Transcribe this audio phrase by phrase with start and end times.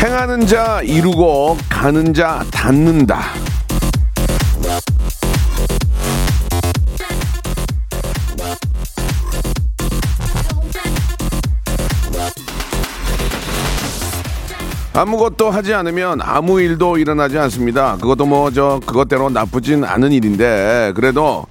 [0.00, 3.20] 행하는 자 이루고 가는 자 닿는다.
[14.94, 17.96] 아무것도 하지 않으면 아무 일도 일어나지 않습니다.
[18.00, 21.44] 그것도 뭐 저 그것대로 나쁘진 않은 일인데 그래도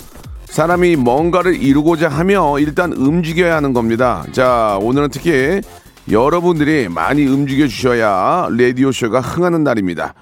[0.46, 4.26] 사람이 뭔가를 이루고자 하며 일단 움직여야 하는 겁니다.
[4.32, 5.62] 자 오늘은 특히
[6.10, 10.14] 여러분들이 많이 움직여 주셔야 라디오 쇼가 흥하는 날입니다.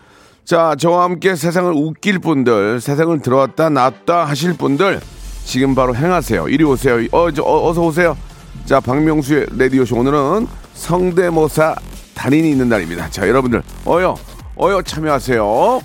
[0.43, 4.99] 자 저와 함께 세상을 웃길 분들, 세상을 들어왔다 놨다 하실 분들
[5.43, 6.49] 지금 바로 행하세요.
[6.49, 6.97] 이리 오세요.
[7.11, 8.17] 어, 저, 어, 어서 오세요.
[8.65, 11.75] 자 박명수의 라디오 쇼 오늘은 성대모사
[12.15, 13.09] 달인이 있는 날입니다.
[13.09, 14.15] 자, 여러분들, 어여,
[14.59, 15.81] 어여 참여하세요.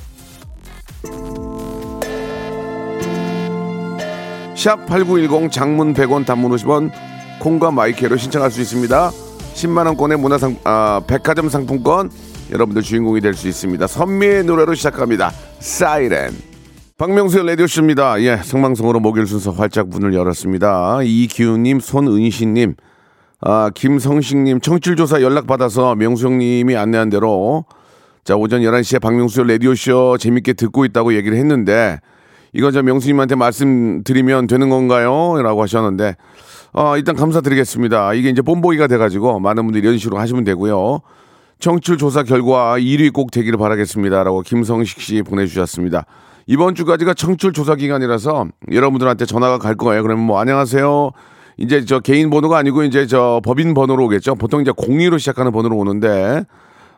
[4.56, 6.90] 샵 8910 장문 100원 단문 50원
[7.40, 9.10] 콩과 마이크로 신청할 수 있습니다.
[9.54, 12.10] 10만원권의 문화상, 아, 백화점 상품권
[12.50, 13.86] 여러분들 주인공이 될 수 있습니다.
[13.86, 15.30] 선미의 노래로 시작합니다.
[15.60, 16.30] 사이렌.
[16.98, 18.20] 박명수의 라디오쇼입니다.
[18.22, 21.00] 예, 생방송으로 목요일 순서 활짝 문을 열었습니다.
[21.02, 22.74] 이기훈님, 손은희님,
[23.40, 27.64] 아, 김성식님 청취율조사 연락받아서 명수 형님이 안내한 대로
[28.24, 31.98] 자, 오전 11시에 박명수 라디오쇼 재밌게 듣고 있다고 얘기를 했는데
[32.52, 35.40] 이건 저 명수님한테 말씀드리면 되는 건가요?
[35.42, 36.16] 라고 하셨는데
[36.72, 38.14] 어, 일단 감사드리겠습니다.
[38.14, 41.00] 이게 이제 본보기가 돼가지고 많은 분들이 이런 식으로 하시면 되고요.
[41.58, 44.22] 청취율 조사 결과 1위 꼭 되기를 바라겠습니다.
[44.22, 46.06] 라고 김성식 씨 보내주셨습니다.
[46.46, 50.02] 이번 주까지가 청취율 조사 기간이라서 여러분들한테 전화가 갈 거예요.
[50.02, 51.10] 그러면 뭐 안녕하세요.
[51.58, 54.36] 이제 저 개인 번호가 아니고 이제 저 법인 번호로 오겠죠.
[54.36, 56.44] 보통 이제 02로 시작하는 번호로 오는데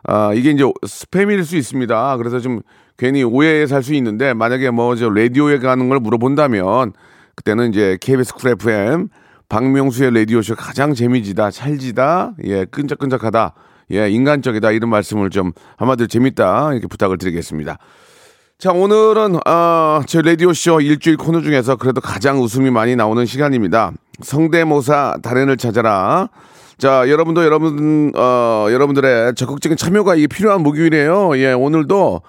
[0.05, 2.17] 아 이게 이제 스팸일 수 있습니다.
[2.17, 2.61] 그래서 좀
[2.97, 6.93] 괜히 오해를 살 수 있는데 만약에 뭐 저 라디오에 관한 걸 물어본다면
[7.35, 9.09] 그때는 이제 KBS 쿨 FM
[9.53, 13.53] 박명수의 라디오쇼 가장 재미지다, 찰지다, 예 끈적끈적하다,
[13.91, 17.77] 예 인간적이다 이런 말씀을 좀 한마디로 재밌다 이렇게 부탁을 드리겠습니다.
[18.57, 23.91] 자, 오늘은, 어, 제 라디오쇼 일주일 코너 중에서 그래도 가장 웃음이 많이 나오는 시간입니다.
[24.23, 26.29] 성대모사 달인을 찾아라.
[26.79, 31.37] 자, 여러분도 여러분, 어, 여러분들의 적극적인 참여가 이게 필요한 목요일이에요.
[31.37, 32.21] 예, 오늘도,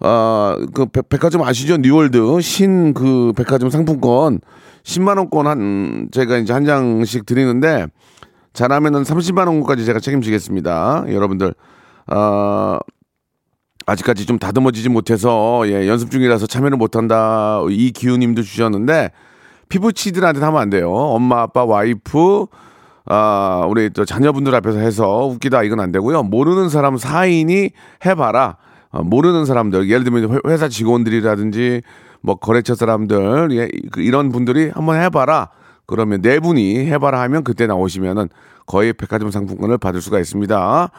[0.00, 1.78] 어, 그 백, 화점 아시죠?
[1.78, 4.40] 뉴월드 신 그 백화점 상품권
[4.88, 7.86] 10만원권 한, 제가 이제 한 장씩 드리는데,
[8.54, 11.04] 잘하면은 30만원까지 제가 책임지겠습니다.
[11.08, 11.54] 여러분들,
[12.10, 12.78] 어,
[13.88, 19.10] 아직까지 좀 다듬어지지 못해서 예, 연습 중이라서 참여를 못한다 이 기우님도 주셨는데
[19.70, 20.92] 피붙이들한테 하면 안 돼요.
[20.92, 22.46] 엄마 아빠 와이프
[23.06, 26.22] 아 우리 또 자녀분들 앞에서 해서 웃기다 이건 안 되고요.
[26.24, 27.70] 모르는 사람 사인이
[28.04, 28.58] 해봐라.
[28.90, 31.80] 어, 모르는 사람들 예를 들면 회사 직원들이라든지
[32.20, 35.50] 뭐 거래처 사람들 예, 그 이런 분들이 한번 해봐라.
[35.86, 38.28] 그러면 네 분이 해봐라 하면 그때 나오시면은
[38.66, 40.90] 거의 백화점 상품권을 받을 수가 있습니다.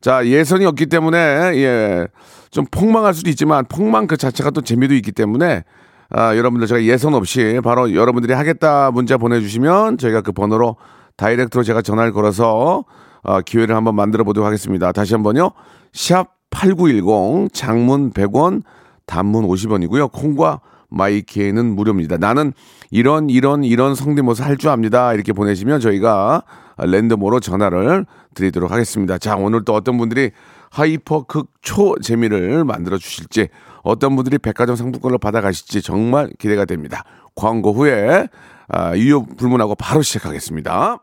[0.00, 2.06] 자, 예선이 없기 때문에, 예,
[2.50, 5.64] 좀 폭망할 수도 있지만, 폭망 그 자체가 또 재미도 있기 때문에,
[6.10, 10.76] 아, 여러분들 제가 예선 없이 바로 여러분들이 하겠다 문자 보내주시면 저희가 그 번호로
[11.16, 12.84] 다이렉트로 제가 전화를 걸어서
[13.22, 14.92] 아, 기회를 한번 만들어 보도록 하겠습니다.
[14.92, 15.50] 다시 한번요.
[15.92, 18.62] 샵 8910 장문 100원
[19.08, 20.12] 단문 50원이고요.
[20.12, 20.60] 콩과
[20.90, 22.16] 마이케이는 무료입니다.
[22.18, 22.52] 나는
[22.90, 25.12] 이런 이런 이런 성대모사 할 줄 압니다.
[25.12, 26.44] 이렇게 보내시면 저희가
[26.78, 29.18] 랜덤으로 전화를 드리도록 하겠습니다.
[29.18, 30.30] 자, 오늘 또 어떤 분들이
[30.70, 33.48] hyper 극초 재미를 만들어 주실지
[33.82, 37.04] 어떤 분들이 백화점 상품권을 받아가실지 정말 기대가 됩니다.
[37.34, 38.28] 광고 후에
[38.68, 40.98] 아, 유효 불문하고 바로 시작하겠습니다.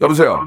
[0.00, 0.46] 여보세요.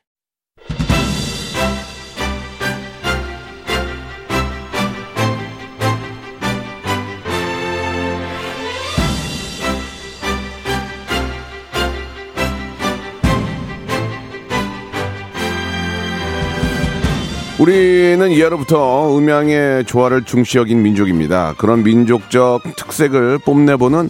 [17.61, 21.53] 우리는 이하로부터 음양의 조화를 중시 여긴 민족입니다.
[21.59, 24.09] 그런 민족적 특색을 뽐내보는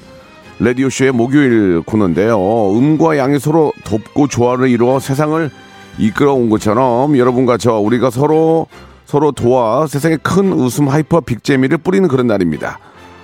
[0.59, 2.39] 라디오쇼의 목요일 코너인데요.
[2.77, 5.51] 음과 양이 서로 돕고 조화를 이루어 세상을
[5.97, 8.67] 이끌어 온 것처럼 여러분과 저 우리가 서로
[9.03, 12.79] 서로 도와 세상에 큰 웃음 hyper big재미를 뿌리는 그런 날입니다.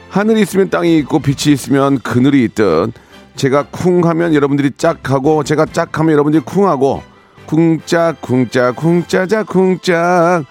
[0.10, 2.92] 하늘이 있으면 땅이 있고 빛이 있으면 그늘이 있듯
[3.38, 7.02] 제가 쿵 하면 여러분들이 짝 하고 제가 짝 하면 여러분들이 쿵 하고
[7.48, 10.46] 쿵짝 쿵짝 쿵짜자 쿵짝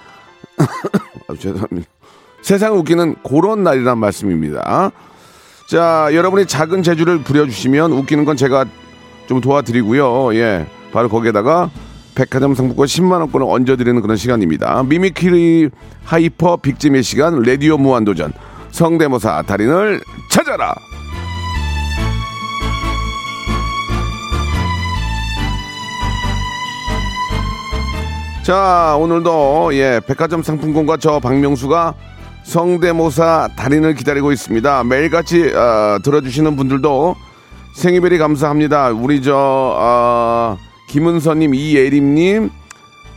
[1.28, 1.88] 아, 죄송합니다.
[2.42, 4.90] 세상 웃기는 그런 날이란 말씀입니다.
[5.68, 8.64] 자, 여러분이 작은 재주를 부려주시면 웃기는 건 제가
[9.26, 10.34] 좀 도와드리고요.
[10.36, 10.66] 예.
[10.92, 11.70] 바로 거기에다가
[12.14, 14.82] 백화점 상품권 10만 원권을 얹어드리는 그런 시간입니다.
[14.84, 15.70] mimicry
[16.04, 18.32] hyper big잼의 시간, 레디오 무한도전.
[18.70, 20.00] 성대모사 달인을
[20.30, 20.74] 찾아라!
[28.46, 31.94] 자, 오늘도 예, 백화점 상품권과 저 박명수가
[32.44, 34.84] 성대모사 달인을 기다리고 있습니다.
[34.84, 37.16] 매일같이 어, 들어주시는 분들도
[37.74, 38.90] 생일베리 감사합니다.
[38.90, 40.56] 우리 저 어,
[40.90, 42.50] 김은서님, 이예림님,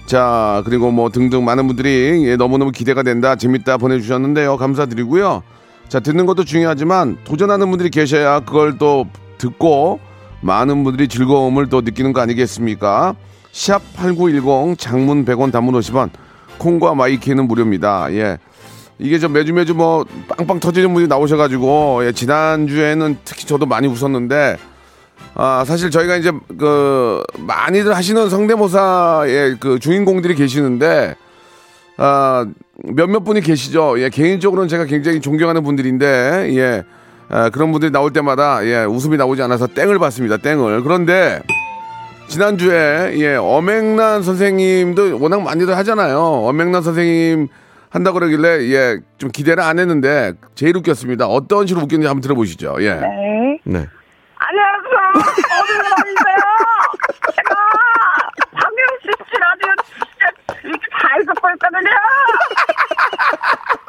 [0.07, 4.57] 자 그리고 뭐 등등 많은 분들이 예, 너무너무 기대가 된다, 재밌다 보내주셨는데요.
[4.57, 5.43] 감사드리고요.
[5.89, 9.05] 자 듣는 것도 중요하지만 도전하는 분들이 계셔야 그걸 또
[9.37, 9.99] 듣고
[10.41, 13.13] 많은 분들이 즐거움을 또 느끼는 거 아니겠습니까?
[13.51, 16.09] 샵8910 장문 100원 단문 50원
[16.57, 18.13] 콩과 마이케이는 무료입니다.
[18.13, 18.37] 예.
[18.99, 24.57] 이게 저 매주 매주 뭐 빵빵 터지는 분이 나오셔가지고 예, 지난주에는 특히 저도 많이 웃었는데
[25.35, 31.15] 아 사실 저희가 이제 그 많이들 하시는 성대모사의 그 주인공들이 계시는데
[31.95, 32.45] 아
[32.83, 34.01] 몇몇 분이 계시죠.
[34.01, 36.83] 예 개인적으로는 제가 굉장히 존경하는 분들인데 예
[37.29, 40.37] 아, 그런 분들이 나올 때마다 예 웃음이 나오지 않아서 땡을 받습니다.
[40.37, 41.41] 땡을 그런데
[42.29, 46.19] 지난주에 예 엄앵란 선생님도 워낙 많이들 하잖아요.
[46.19, 47.47] 엄앵란 선생님
[47.89, 51.27] 한다 그러길래 예 좀 기대를 안 했는데 제일 웃겼습니다.
[51.27, 52.77] 어떤 식으로 웃겼는지 한번 들어보시죠.
[52.79, 52.93] 예.
[52.95, 53.59] 네.
[53.65, 53.85] 네.
[54.37, 55.09] 안녕하세요.
[55.59, 56.37] 어른이세요.
[57.35, 57.55] 제가
[58.53, 60.29] 박명수 씨 라디오 진짜
[60.63, 61.91] 이렇게 잘 듣고 있거든요.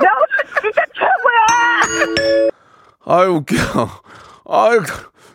[0.01, 2.51] 명수 진짜 최고야.
[3.07, 3.55] 아유 웃겨.
[4.49, 4.81] 아유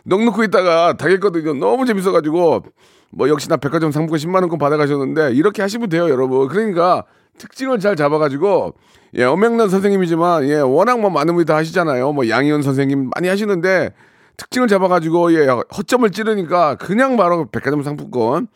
[0.04, 1.54] 넉넉고 있다가 당했거든요.
[1.54, 2.64] 너무 재밌어가지고
[3.12, 6.48] 뭐 역시나 백화점 상품권 10만 원권 받아가셨는데 이렇게 하시면 돼요, 여러분.
[6.48, 7.04] 그러니까
[7.38, 8.74] 특징을 잘 잡아가지고
[9.14, 12.12] 예 엄명란 선생님이지만 예 워낙 뭐 많은 분이 다 하시잖아요.
[12.12, 13.92] 뭐 양희원 선생님 많이 하시는데
[14.36, 18.48] 특징을 잡아가지고 예 허점을 찌르니까 그냥 바로 백화점 상품권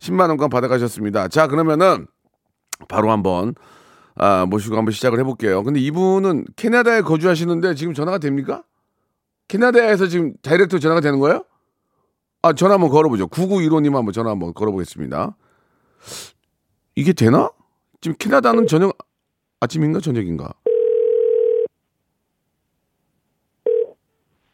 [0.00, 1.28] 10만 원권 받아가셨습니다.
[1.28, 2.06] 자 그러면은
[2.88, 3.54] 바로 한번
[4.16, 5.62] 아, 모시고 한번 시작을 해볼게요.
[5.62, 8.64] 근데 이분은 캐나다에 거주하시는데 지금 전화가 됩니까?
[9.46, 11.44] 캐나다에서 지금 다이렉트 전화가 되는 거예요?
[12.42, 13.26] 아, 전화 한번 걸어보죠.
[13.26, 15.34] 9915님 한번 전화 한번 걸어보겠습니다.
[16.94, 17.50] 이게 되나?
[18.00, 18.96] 지금 캐나다는 저녁,
[19.60, 20.52] 아침인가 저녁인가?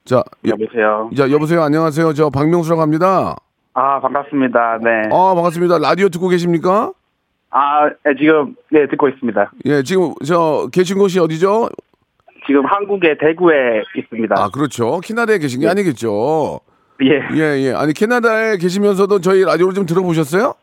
[0.07, 1.11] 자, 여, 여보세요.
[1.17, 1.62] 자, 여보세요.
[1.62, 2.14] 안녕하세요.
[2.14, 3.37] 저 박명수라고 합니다.
[3.75, 4.79] 아 반갑습니다.
[4.83, 5.09] 네.
[5.11, 5.79] 아, 반갑습니다.
[5.79, 6.93] 라디오 듣고 계십니까?
[7.50, 9.53] 아 네, 지금 네 듣고 있습니다.
[9.64, 11.69] 예, 지금 저 계신 곳이 어디죠?
[12.47, 14.35] 지금 한국의 대구에 있습니다.
[14.38, 15.00] 아, 그렇죠.
[15.00, 16.61] 캐나다에 계신 게 아니겠죠.
[17.03, 17.21] 예.
[17.37, 17.73] 예, 예.
[17.73, 20.55] 아니, 캐나다에 계시면서도 저희 라디오를 좀 들어보셨어요?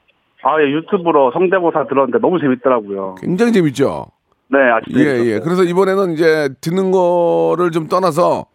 [0.44, 3.16] 아 예, 유튜브로 성대모사 들었는데 너무 재밌더라고요.
[3.22, 4.08] 굉장히 재밌죠?
[4.48, 5.32] 네, 아주 예, 재밌었어요.
[5.32, 5.40] 예.
[5.40, 8.46] 그래서 이번에는 이제 듣는 거를 좀 떠나서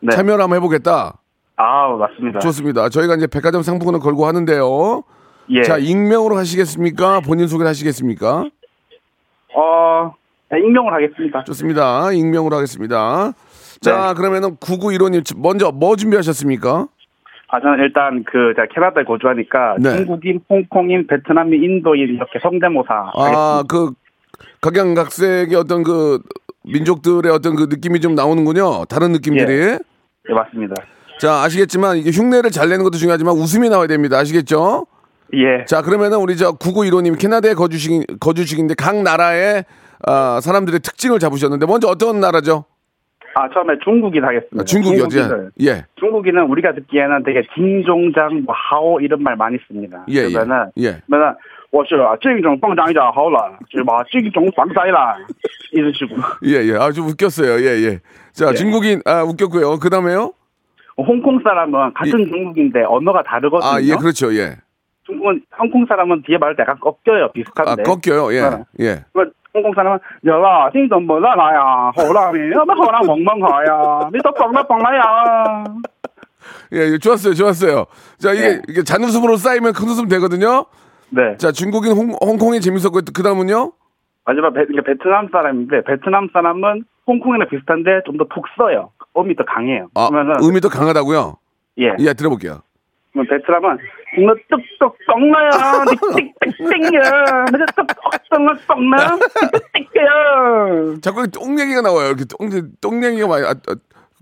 [0.00, 0.14] 네.
[0.14, 1.18] 참여를 한번 해보겠다.
[1.56, 2.38] 아 맞습니다.
[2.38, 2.88] 좋습니다.
[2.88, 5.02] 저희가 이제 백화점 상품권을 걸고 하는데요.
[5.50, 5.62] 예.
[5.62, 7.20] 자, 익명으로 하시겠습니까?
[7.20, 8.44] 본인 소개를 하시겠습니까?
[9.54, 10.14] 어
[10.50, 11.42] 네, 익명을 하겠습니다.
[11.44, 12.12] 좋습니다.
[12.12, 13.32] 익명으로 하겠습니다.
[13.80, 14.14] 자, 네.
[14.14, 16.86] 그러면은 9915님 먼저 뭐 준비하셨습니까?
[17.52, 19.96] 아 저는 일단 그 제가 캐나다에 거주하니까 네.
[19.96, 23.62] 중국인, 홍콩인, 베트남인, 인도인 이렇게 성대모사 아.
[23.68, 23.92] 그
[24.62, 26.18] 각양각색의 어떤 그
[26.64, 28.86] 민족들의 어떤 그 느낌이 좀 나오는군요.
[28.86, 29.76] 다른 느낌들이.
[29.76, 29.78] 네
[30.34, 30.76] 맞습니다.
[31.18, 34.16] 자, 아시겠지만 이게 흉내를 잘 내는 것도 중요하지만 웃음이 나와야 됩니다.
[34.16, 34.86] 아시겠죠?
[35.34, 35.66] 예.
[35.66, 39.64] 자, 그러면은 우리 저 9915님 캐나다에 거주식, 거주식인데 각 나라의
[40.06, 42.64] 아, 사람들의 특징을 잡으셨는데 먼저 어떤 나라죠?
[43.35, 44.61] 아, 처음에 중국인 하겠습니다.
[44.61, 45.07] 아, 중국이요.
[45.09, 45.85] 중국인은, 예.
[45.99, 50.03] 중국인은 우리가 듣기에는 되게 징종장, 뭐 하오 이런 말 많이 씁니다.
[50.09, 50.31] 예, 예.
[50.31, 51.01] 그러면은 예.
[51.05, 51.35] 那么
[51.69, 54.03] 我是这种放长一点好了，是吧？
[54.09, 55.17] 这种防灾了，
[55.71, 56.07] 意思是
[56.45, 56.77] 예, 예.
[56.77, 57.59] 아, 좀 웃겼어요.
[57.61, 57.99] 예, 예.
[58.31, 58.53] 자, 예.
[58.55, 59.77] 중국인 아, 웃겼고요.
[59.77, 60.33] 그다음에요?
[60.97, 63.69] 홍콩 사람은 같은 중국인데 언어가 다르거든요.
[63.69, 64.33] 아, 예, 그렇죠.
[64.33, 64.55] 예.
[65.05, 67.83] 중국은 홍콩 사람은 뒤에 말을 약간 꺾여요, 아, 비슷한데.
[67.83, 68.33] 꺾여요.
[68.33, 68.41] 예.
[68.41, 68.63] 네.
[68.79, 69.05] 예.
[69.13, 75.63] 그 홍 콩 사람은 여라, 听懂不啦啦呀，好啦，你要不好啦，蒙蒙好呀，你都懂了懂了呀。
[76.73, 77.33] 예, 예, 좋았어요.
[77.33, 77.85] 좋았어요.
[78.19, 78.61] 자, 이게, 네.
[78.69, 80.65] 이게 잔웃음으로 쌓이면 큰 웃음 되거든요.
[81.09, 81.35] 네.
[81.37, 83.71] 자, 중국인 홍, 홍콩이 재밌었고 그다음은요?
[84.25, 88.91] 마지막 베, 이게 베트남 사람인데 베트남 사람은 홍콩이랑 비슷한데 좀 더 푹 써요.
[89.17, 89.87] 음이 더 강해요.
[89.95, 91.37] 아, 그러면은 음이 더 강하다고요?
[91.79, 91.95] 예.
[91.99, 92.59] 예, 들어볼게요.
[93.13, 93.77] 그럼 베트남은
[94.18, 95.50] 너 뚝뚝 똥나야,
[96.58, 97.00] 띵띵띵야,
[97.50, 99.18] 너 뚝뚝 똥나,
[99.72, 101.00] 띵띵야.
[101.00, 102.08] 자꾸 똥 얘기가 나와요.
[102.08, 102.48] 이렇게 똥,
[102.80, 103.74] 똥 얘기가 많이, 아, 아,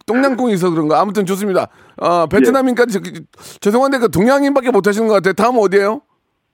[0.07, 1.01] 똥냥꿍이 있어서 그런가?
[1.01, 1.67] 아무튼 좋습니다.
[1.97, 5.33] 아, 베트남인까지, 저- 죄송한데 그 동양인밖에 못 하시는 것 같아요.
[5.35, 6.03] 다음 어디에요?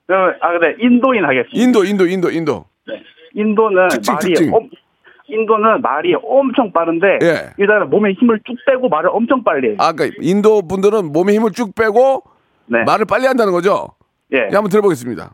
[0.09, 1.59] 아 근데 인도인 하겠습니다.
[1.61, 2.65] 인도, 인도, 인도, 인도.
[3.33, 4.53] 인도는 특징, 말이 특징.
[4.53, 4.69] 엄,
[5.27, 7.49] 인도는 말이 엄청 빠른데 예.
[7.57, 9.75] 일단은 몸에 힘을 쭉 빼고 말을 엄청 빨리 해요.
[9.79, 12.23] 아, 그러니까 인도 분들은 몸에 힘을 쭉 빼고
[12.67, 12.83] 네.
[12.83, 13.89] 말을 빨리 한다는 거죠?
[14.33, 14.37] 예.
[14.51, 15.33] 예, 한번 들어보겠습니다.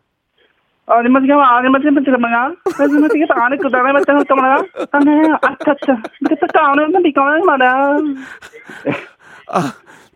[9.47, 9.59] 아,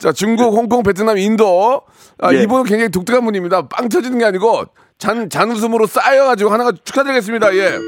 [0.06, 1.84] 아 중국, 홍콩, 베트남, 인도.
[2.20, 2.44] 아, 예.
[2.44, 3.68] 이분은 굉장히 독특한 분입니다.
[3.68, 4.66] 빵 터지는 게 아니고
[4.98, 7.56] 잔 잔웃음으로 쌓여가지고 하나가 축하드리겠습니다.
[7.56, 7.80] 예.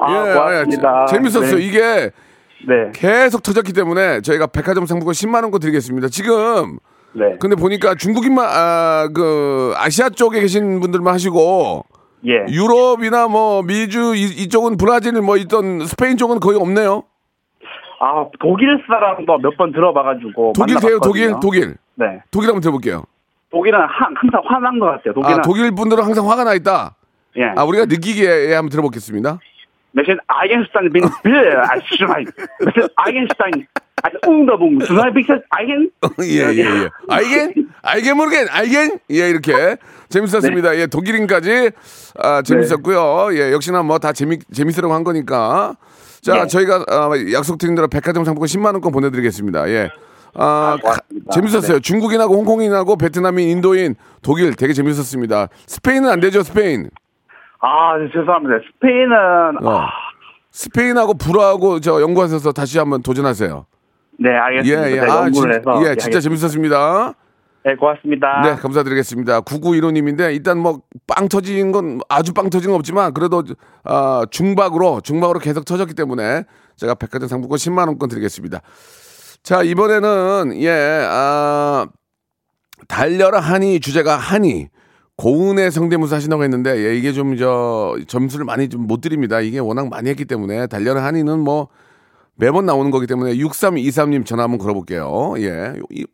[0.00, 1.06] 아, 예, 고맙습니다.
[1.08, 1.56] 예, 재밌었어요.
[1.56, 1.62] 네.
[1.62, 2.10] 이게
[2.66, 2.92] 네.
[2.94, 6.08] 계속 터졌기 때문에 저희가 백화점 상품권 10만 원권 드리겠습니다.
[6.08, 6.78] 지금
[7.18, 11.84] 네, 근데 보니까 중국인만 아, 그 아시아 쪽에 계신 분들만 하시고
[12.26, 12.44] 예.
[12.52, 17.04] 유럽이나 뭐 미주 이, 이쪽은 브라질 뭐 있던 스페인 쪽은 거의 없네요.
[18.00, 20.52] 아, 독일 사람도 몇 번 들어봐가지고.
[20.54, 20.98] 독일 돼요?
[21.02, 21.34] 독일?
[21.40, 21.74] 독일.
[21.94, 22.20] 네.
[22.30, 23.04] 독일 한번 들어볼게요.
[23.50, 25.14] 독일은 한, 항상 화난 것 같아요.
[25.14, 25.38] 독일은.
[25.38, 26.94] 아, 독일 분들은 항상 화가 나 있다.
[27.38, 27.44] 예.
[27.56, 29.38] 아, 우리가 느끼기에 한번 들어보겠습니다.
[29.92, 32.24] 몇신 아이겐슈타인 bin 빌, 아, 씨발.
[32.66, 33.66] 몇신 아이겐슈타인.
[34.02, 34.78] 아, 웅더붕.
[34.80, 35.90] 두나이 빅스 아이겐?
[36.22, 36.88] 예, 예, 예.
[37.08, 37.54] 알겐?
[37.82, 38.46] 알겐 모르겐?
[38.50, 38.98] 알겐?
[39.10, 39.76] 예, 이렇게.
[40.10, 40.76] 재밌었습니다.
[40.78, 41.70] 예, 독일인까지,
[42.18, 43.28] 아, 재밌었고요.
[43.36, 45.76] 예, 역시나 뭐 다 재미, 재밌으라고 한 거니까.
[46.20, 46.46] 자, 네.
[46.46, 49.68] 저희가, 아, 약속드린 대로 백화점 상품권 10만 원권 보내드리겠습니다.
[49.70, 49.90] 예.
[50.34, 51.32] 아, 고맙습니다.
[51.32, 51.80] 재밌었어요.
[51.80, 55.48] 중국인하고 홍콩인하고 베트남인, 인도인, 독일 되게 재밌었습니다.
[55.66, 56.90] 스페인은 안 되죠, 스페인.
[57.60, 58.56] 아, 죄송합니다.
[58.74, 59.78] 스페인은, 어.
[59.80, 59.88] 아,
[60.50, 63.64] 스페인하고 불어하고 저 연구하셔서 다시 한번 도전하세요.
[64.18, 64.90] 네, 예, 알겠습니다.
[64.90, 64.94] 예.
[65.00, 65.82] 제가 아, 진, 해서.
[65.84, 66.20] 예, 예, 진짜.
[66.20, 67.14] 재밌었습니다.
[67.64, 68.42] 네, 고맙습니다.
[68.42, 69.40] 네, 감사드리겠습니다.
[69.40, 73.42] 9915님인데 일단 뭐 빵 터진 건 아주 빵 터진 건 없지만 그래도
[73.84, 76.44] 아, 중박으로 중박으로 계속 터졌기 때문에
[76.76, 78.60] 제가 백화점 상품권 10만 원권 드리겠습니다.
[79.42, 80.70] 자, 이번에는 예,
[81.08, 81.86] 아
[82.88, 84.68] 달려라 하니 주제가 하니
[85.16, 89.40] 고은의 성대모사 하신다고 했는데 예, 이게 좀 저 점수를 많이 좀 못 드립니다.
[89.40, 91.68] 이게 워낙 많이 했기 때문에 달려라 하니는 뭐
[92.38, 95.34] 매번 나오는 거기 때문에 6323님 전화 한번 걸어볼게요.
[95.38, 95.74] 예.
[95.90, 96.06] 이-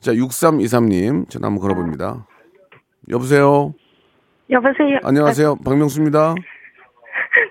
[0.00, 2.26] 자, 6323님 전화 한번 걸어봅니다.
[3.08, 3.74] 여보세요.
[4.50, 4.98] 여보세요.
[5.02, 5.56] 안녕하세요.
[5.64, 6.34] 박명수입니다.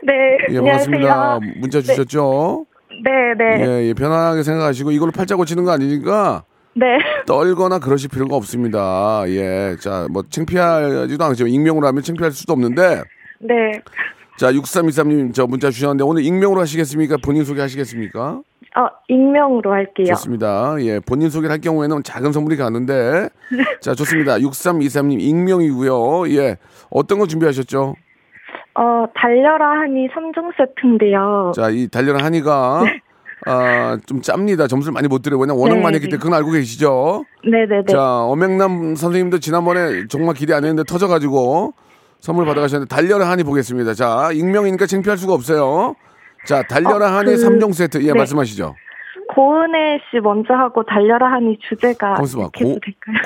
[0.04, 0.14] 네.
[0.50, 1.14] 예, 반갑습니다.
[1.14, 1.54] 안녕하세요.
[1.60, 2.66] 문자 주셨죠?
[3.04, 3.66] 네, 네.
[3.68, 6.44] 예, 예, 편안하게 생각하시고 이걸로 팔자 고치는 거 아니니까
[6.76, 6.86] 네.
[7.26, 9.24] 떨거나 그러실 필요가 없습니다.
[9.28, 9.76] 예.
[9.82, 13.02] 자, 뭐 창피하지도 않지만 익명으로 하면 창피할 수도 없는데
[13.40, 13.82] 네.
[14.38, 17.18] 자, 6323님 저 문자 주셨는데 오늘 익명으로 하시겠습니까?
[17.24, 18.42] 본인 소개 하시겠습니까?
[18.78, 20.08] 어, 익명으로 할게요.
[20.08, 20.76] 좋습니다.
[20.82, 23.30] 예, 본인 소개를 할 경우에는 작은 선물이 가는데.
[23.80, 24.38] 자, 좋습니다.
[24.40, 26.30] 6323님 익명이고요.
[26.36, 26.58] 예.
[26.90, 27.96] 어떤 거 준비하셨죠?
[28.78, 31.54] 어, 달려라 하니 3종 세트인데요.
[31.56, 32.84] 자, 이 달려라 하니가
[33.48, 34.68] 아, 좀 짭니다.
[34.68, 35.40] 점수를 많이 못 드려요.
[35.40, 36.22] 왜냐면 워낙 네, 많이 했기 때문에 네.
[36.22, 37.24] 그건 알고 계시죠?
[37.50, 37.86] 네네네.
[37.88, 41.74] 자, 엄명남 선생님도 지난번에 정말 기대 안 했는데 터져가지고
[42.20, 43.94] 선물 받아가셨는데 달려라 하니 보겠습니다.
[43.94, 45.96] 자, 익명이니까 창피할 수가 없어요.
[46.46, 48.02] 자, 달려라 어, 하니 그- 삼 3종 세트.
[48.04, 48.14] 예, 네.
[48.14, 48.76] 말씀하시죠.
[49.34, 52.78] 고은혜 씨 먼저 하고 달려라 하니 주제가 고, 될까요?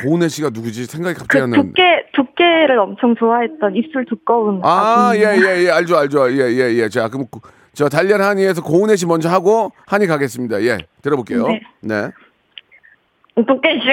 [0.03, 0.86] 고은혜 씨가 누구지?
[0.86, 1.69] 생각이 갑자기 그안 나는데.
[1.69, 5.19] 두께 두께를 엄청 좋아했던 입술 두꺼운 아, 예.
[5.19, 6.31] 예, 예, 알죠, 알죠.
[6.31, 6.89] 예, 예, 예.
[6.89, 7.41] 자, 그럼 고-
[7.74, 10.62] 저 달려라 하니에서 고은혜 씨 먼저 하고 하니 가겠습니다.
[10.63, 11.48] 예, 들어볼게요.
[11.48, 11.62] 네.
[11.81, 12.12] 네.
[13.36, 13.88] 두께 씨,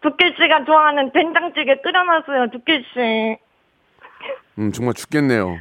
[0.00, 2.50] 두께 씨가 좋아하는 된장찌개 끓여놨어요.
[2.52, 3.38] 두께 씨.
[4.58, 5.56] 음, 정말 죽겠네요.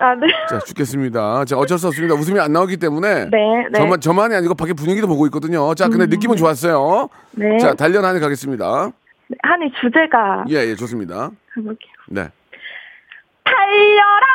[0.00, 0.26] 아, 네.
[0.48, 1.44] 자, 죽겠습니다.
[1.44, 2.14] 자, 어쩔 수 없습니다.
[2.14, 3.26] 웃음이 안 나오기 때문에.
[3.26, 3.68] 네, 네.
[3.68, 3.72] 음.
[3.72, 5.74] 저만, 저만이 아니고 밖에 분위기도 보고 있거든요.
[5.74, 7.08] 자, 근데 느낌은 좋았어요.
[7.32, 7.56] 네.
[7.58, 8.90] 자, 단련 한해 가겠습니다.
[9.42, 11.30] 한이 주제가 예, 예, 좋습니다.
[11.56, 11.92] 해볼게요.
[12.08, 12.28] 네.
[13.44, 14.26] 달려라,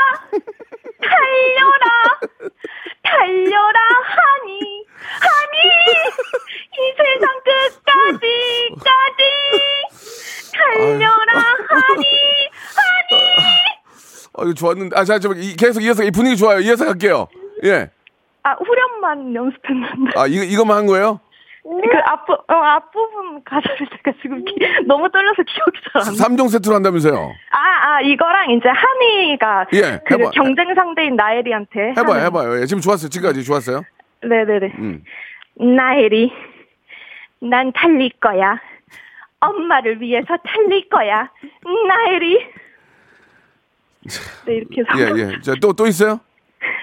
[1.01, 2.19] 달려라,
[3.03, 4.85] 달려라, 하니,
[5.19, 5.57] 하니,
[6.73, 8.25] 이 세상 끝까지,
[8.83, 9.21] 까지,
[10.53, 11.33] 달려라,
[11.69, 12.05] 하니,
[14.37, 14.95] 어, 이거 좋았는데.
[14.97, 16.59] 아, 자, 저, 이- 계속 이어서, 이 분위기 좋아요.
[16.59, 17.27] 이어서 갈게요.
[17.63, 17.89] 예.
[18.43, 20.11] 아, 후렴만 연습했는데.
[20.15, 21.19] 아, 이거, 이것만 한 거예요?
[21.63, 24.55] 그 앞부, 어, 앞부분 가사를 제가 지금 기,
[24.87, 26.23] 너무 떨려서 기억이 잘 안 나.
[26.43, 27.15] 3종 세트로 한다면서요?
[27.51, 27.57] 아,
[27.89, 30.29] 아, 이거랑 이제 한이가 예, 그 해봐.
[30.31, 31.89] 경쟁 상대인 나엘이한테.
[31.97, 32.61] 해봐요, 하는- 해봐요.
[32.61, 33.09] 예, 지금 좋았어요.
[33.09, 33.81] 지금까지 좋았어요.
[34.21, 34.73] 네네네.
[34.79, 35.03] 음.
[35.59, 36.31] 나엘이,
[37.41, 38.61] 난 달릴 거야.
[39.41, 41.29] 엄마를 위해서 달릴 거야.
[41.87, 42.45] 나엘이.
[44.45, 45.17] 네, 이렇게 해서.
[45.17, 45.41] 예, 예.
[45.41, 46.19] 자, 또, 또 있어요?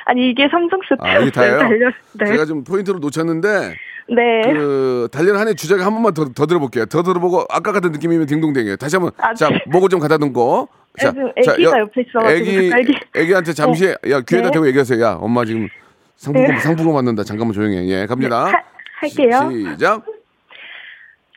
[0.06, 1.30] 아니, 이게 삼성 아, 이게.
[1.30, 1.58] 다예요?
[1.58, 1.90] 달려.
[2.12, 2.26] 네.
[2.26, 3.74] 제가 좀 포인트를 놓쳤는데,
[4.14, 4.52] 네.
[4.52, 6.86] 그, 단련 한해 주제가 한 번만 더, 더 들어볼게요.
[6.86, 8.76] 더 들어보고, 아까 같은 느낌이면 딩동댕이에요.
[8.76, 9.62] 다시 한 번, 아, 자, 네.
[9.66, 10.68] 목을 좀 갖다 놓고.
[11.00, 13.00] 자, 애기가 옆에 있어가지고 애기, 애기.
[13.16, 14.50] 애기한테 잠시, 야, 귀에다 네.
[14.52, 15.02] 대고 얘기하세요.
[15.02, 15.68] 야, 엄마 지금
[16.16, 16.60] 상품권, 네.
[16.60, 17.24] 상품권 받는다.
[17.24, 17.86] 잠깐만 조용히 해.
[17.88, 18.44] 예, 갑니다.
[18.46, 18.52] 하,
[19.00, 19.50] 할게요.
[19.72, 20.04] 시작.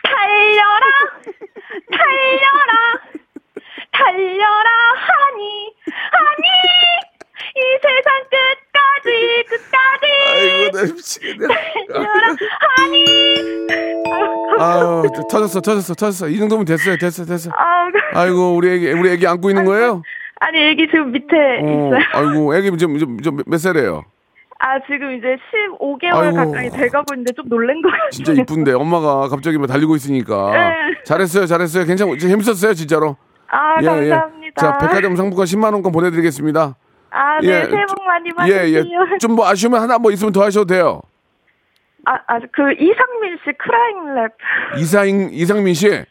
[0.04, 0.86] 달려라,
[1.92, 3.00] 달려라,
[3.92, 5.74] 달려라, 하니,
[6.12, 6.48] 하니,
[7.56, 11.48] 이 세상 끝까지, 끝까지, 아이고, 나 미치겠네.
[11.94, 12.36] 달려라,
[12.78, 13.06] 하니.
[14.60, 16.28] 아유, 터졌어, 터졌어, 터졌어.
[16.30, 17.50] 이 정도면 됐어요, 됐어, 됐어.
[17.54, 20.02] 아, 그- 아이고, 우리 애기, 우리 애기 안고 있는 거예요?
[20.40, 22.00] 아니, 애기 지금 밑에 어, 있어요.
[22.14, 23.18] 아이고, 애기 좀, 좀
[23.48, 24.06] 몇 살이에요?
[24.60, 25.38] 아, 지금 이제
[25.80, 26.36] 15개월 아이고.
[26.36, 28.10] 가까이 돼가고 있는데 좀 놀란 거 같아요.
[28.10, 30.74] 진짜 이쁜데 엄마가 갑자기 막 달리고 있으니까 네.
[31.06, 33.18] 잘했어요 잘했어요 괜찮고 재밌었어요 진짜로
[33.50, 34.10] 아, 예, 예.
[34.10, 34.62] 감사합니다.
[34.62, 36.76] 자 백화점 상품권 10만 원권 보내드리겠습니다
[37.10, 38.58] 아, 네, 예, 새해 복 많이 받으세요.
[38.80, 41.02] 예 예 좀 뭐 아쉬우면 하나 뭐 있으면 더 하셔도 돼요
[42.06, 44.32] 아, 아, 그 이상민 씨 crying 랩.
[44.80, 46.06] 이상 이상민 씨 네,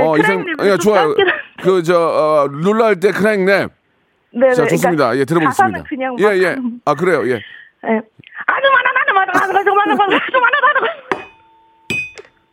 [0.00, 1.14] 어, 이상 예좀 좋아요
[1.62, 3.70] 그 저 어, 룰라 할 때 crying 랩
[4.32, 7.34] 네, 자 네, 좋습니다 그러니까 예 들어보겠습니다 그냥 예막예아 그래요 예
[7.86, 8.00] 네.
[8.46, 10.88] 아주 많아, 많아, 아주 많아, 많아, 아주 많아, 나는.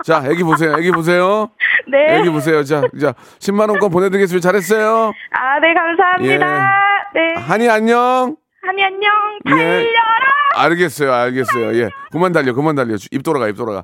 [0.03, 0.75] 자, 애기 보세요.
[0.77, 1.49] 애기 보세요.
[1.89, 2.19] 네.
[2.19, 2.63] 애기 보세요.
[2.63, 4.45] 자, 자, 10만 원권 보내드리겠습니다.
[4.45, 5.11] 잘했어요.
[5.31, 6.71] 아, 네, 감사합니다.
[7.13, 7.41] 네.
[7.41, 8.35] 한이 안녕.
[8.61, 9.11] 한이 안녕.
[9.47, 9.49] 예.
[9.49, 10.31] 달려라.
[10.55, 11.75] 알겠어요, 알겠어요.
[11.79, 12.95] 예, 그만 달려, 그만 달려.
[13.11, 13.83] 입 돌아가, 입 돌아가.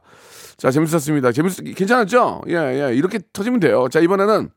[0.58, 1.32] 자, 재밌었습니다.
[1.32, 2.42] 재밌, 괜찮았죠?
[2.50, 3.88] 예, 예, 이렇게 터지면 돼요.
[3.90, 4.50] 자, 이번에는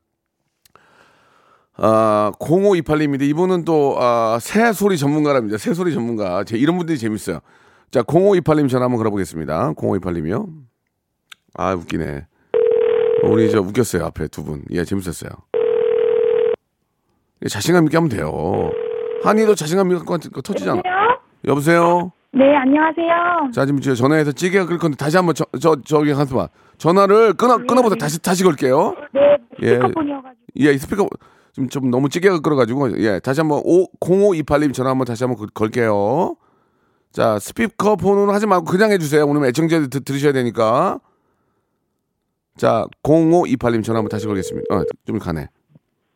[1.77, 5.57] 아, 0528님인데 이분은 또 아, 새 소리 전문가랍니다.
[5.57, 6.45] 새 소리 전문가.
[6.45, 7.41] 제 이런 분들이 재밌어요.
[7.91, 9.73] 자, 0528님 전화 한번 걸어보겠습니다.
[9.75, 10.47] 0528님이요.
[11.55, 12.27] 아, 웃기네.
[13.25, 14.63] 우리 저 웃겼어요 앞에 두 분.
[14.71, 15.31] 예, 재밌었어요.
[17.45, 18.71] 예, 자신감 있게 하면 돼요.
[19.23, 20.81] 한이도 자신감 있게 거 터지잖아.
[21.47, 22.13] 여보세요.
[22.33, 23.51] 네, 안녕하세요.
[23.53, 26.49] 자 지금 저 전화해서 찌개가 끓을 건데 다시 한번 저, 저 저기 한번 봐.
[26.79, 28.95] 전화를 끊어 끊어보다 다시 다시 걸게요.
[29.13, 29.75] 네, 예.
[29.75, 30.37] 스피커폰이어가지고.
[30.61, 31.09] 예, 이 스피커
[31.53, 35.49] 좀, 좀 너무 찌개가 끓어가지고 예 다시 한번 5 0528님 전화 한번 다시 한번 걸-
[35.53, 36.37] 걸게요.
[37.13, 39.27] 자 스피커폰은 하지 말고 그냥 해주세요.
[39.27, 41.01] 오늘 애청자들 들- 들으셔야 되니까.
[42.61, 44.75] 자 0528님 전화 한번 다시 걸겠습니다.
[44.75, 45.47] 어, 좀 가네.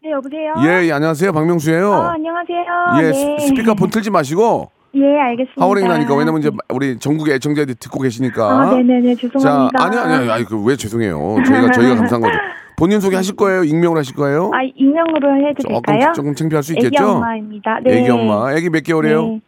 [0.03, 0.53] 네, 여보세요?
[0.63, 1.91] 예, 예 안녕하세요 박명수예요.
[1.91, 2.65] 아, 안녕하세요.
[2.99, 3.13] 예 네.
[3.39, 5.63] 스- 스피커폰 틀지 마시고 예, 알겠습니다.
[5.63, 8.45] 하워링 나니까 왜냐면 이제 우리 전국의 애청자들이 듣고 계시니까.
[8.47, 9.83] 아, 네네네, 자, 죄송합니다.
[9.83, 11.37] 아니 아니 아니 그왜 죄송해요.
[11.47, 12.35] 저희가 저희가 감사한 거죠.
[12.77, 13.65] 본인 소개 하실 거예요?
[13.65, 14.51] 익명으로 하실 거예요?
[14.53, 16.13] 아, 익명으로 해도 조금 될까요?
[16.15, 17.09] 조금 창피할 수 애기 있겠죠?
[17.13, 17.81] 엄마입니다.
[17.83, 18.01] 네.
[18.01, 18.53] 애기 엄마.
[18.53, 19.23] 애기 몇 개월이에요?
[19.23, 19.41] 네.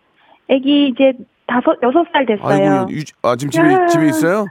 [0.48, 1.12] 애기 이제
[1.46, 2.80] 다섯, 여섯 살 됐어요.
[2.80, 4.46] 아이고 유, 아 지금 집에 집에 있어요?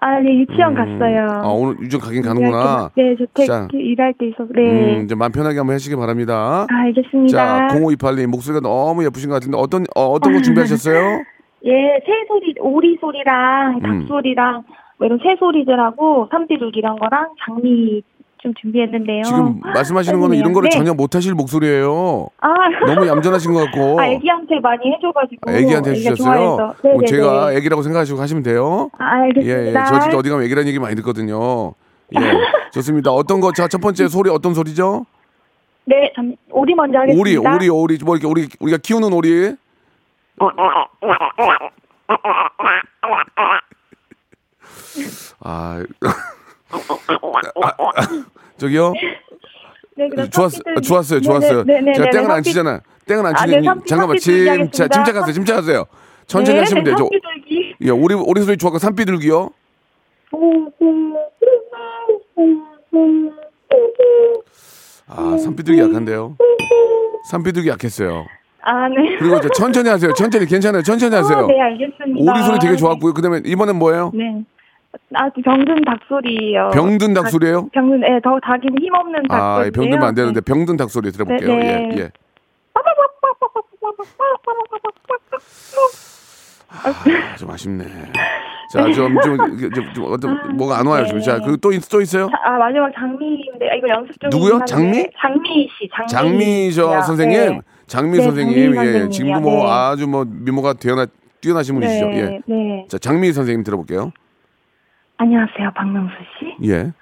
[0.00, 1.26] 아, 네, 유치원 음, 갔어요.
[1.42, 2.90] 아 오늘 유치원 가긴 가는구나.
[2.96, 4.48] 네, 저택 자, 일할 때 있어서.
[4.54, 4.96] 네.
[4.98, 6.66] 음, 이제 마음 편하게 한번 하시기 바랍니다.
[6.70, 7.68] 아, 알겠습니다.
[7.68, 11.22] 자, 0528님 목소리가 너무 예쁘신 것 같은데 어떤 어, 어떤 거 준비하셨어요?
[11.66, 14.06] 예, 새 소리, 오리 소리랑 닭 음.
[14.06, 14.62] 소리랑
[14.98, 18.02] 뭐 이런 새 소리들하고 삼비둘기 이런 거랑 장미
[18.40, 19.22] 좀 준비했는데요.
[19.24, 20.76] 지금 말씀하시는 거는 이런 거를 네.
[20.76, 22.28] 전혀 못 하실 목소리예요.
[22.40, 22.48] 아,
[22.86, 24.00] 너무 얌전하신 것 같고.
[24.00, 25.50] 아, 애기한테 많이 해줘가지고.
[25.50, 26.56] 애기한테 애기가 해주셨어요?
[26.56, 27.56] 뭐 네, 제가 네.
[27.56, 28.90] 애기라고 생각하시고 하시면 돼요.
[28.98, 29.52] 아, 예, 예.
[29.52, 29.84] 알겠습니다.
[29.86, 31.74] 저 진짜 어디 가면 애기라는 얘기 많이 듣거든요.
[32.14, 32.20] 예.
[32.72, 33.10] 좋습니다.
[33.10, 35.04] 어떤 거, 자, 첫 번째 소리 어떤 소리죠?
[35.84, 37.20] 네, 잠, 오리 먼저 하겠습니다.
[37.20, 37.98] 오리, 오리, 오리.
[38.04, 39.54] 뭐 이렇게 우리, 우리가 키우는 오리.
[45.40, 45.82] 아,
[46.70, 48.02] 아, 아,
[48.56, 48.92] 저기요?
[49.96, 51.64] 네, 그럼 좋았, 선비들- 좋았어요, 네, 좋았어요.
[51.64, 52.80] 네, 네, 제가 네, 땡을 안 치잖아요.
[53.06, 54.88] 땡을 안 아, 치는, 네, 선비- 잠깐만, 침, 들기 자.
[54.88, 55.84] 침착하세요, 침착하세요.
[56.26, 57.04] 천천히 네, 하시면 네, 되죠.
[57.04, 57.74] 선비들기.
[57.82, 59.50] 예, 오리, 오리 소리 좋아하고 산비둘기요?
[65.06, 66.36] 아, 산비둘기 약한데요.
[67.30, 68.26] 산비둘기 약했어요.
[68.62, 69.16] 아, 네.
[69.18, 70.12] 그리고 저 천천히 하세요.
[70.12, 70.82] 천천히 괜찮아요.
[70.82, 71.38] 천천히 하세요.
[71.38, 72.32] 아, 네, 알겠습니다.
[72.32, 73.14] 오리 소리 되게 좋았고요.
[73.14, 74.10] 그다음에 이번엔 뭐예요?
[74.14, 74.44] 네.
[75.14, 76.70] 아, 병든 닭소리요.
[76.74, 77.68] 병든 닭소리예요?
[77.72, 79.68] 병든, 예, 더 닭인 힘없는 닭소리.
[79.68, 81.48] 아, 병들면 안 되는데 병든 닭소리 들어볼게요.
[81.48, 81.90] 네, 네.
[81.96, 82.10] 예, 예.
[86.70, 87.84] 아, 좀 아쉽네.
[88.70, 89.36] 자, 좀, 좀,
[89.74, 91.22] 좀, 좀, 어떤, 뭐가 안 와요, 지금.
[91.22, 92.28] 자, 그 또, 있- 또 있어요?
[92.44, 94.28] 아, 마지막 장미인데, 아, 이거 연습 중.
[94.30, 94.62] 누구요?
[94.66, 95.06] 장미?
[95.18, 96.08] 장미 씨, 장미.
[96.08, 97.00] 장미 저.
[97.00, 97.60] 선생님, 네.
[97.86, 99.08] 장미희 네, 선생님, 장미희 예.
[99.08, 99.70] 지금도 뭐 네.
[99.70, 101.06] 아주 뭐 미모가 뛰어나,
[101.40, 102.06] 뛰어나신 분이시죠.
[102.08, 102.40] 네, 예.
[102.46, 102.86] 네.
[102.90, 104.12] 자, 장미희 선생님 들어볼게요.
[105.18, 106.68] 안녕하세요, 박명수 씨.
[106.68, 106.92] 예.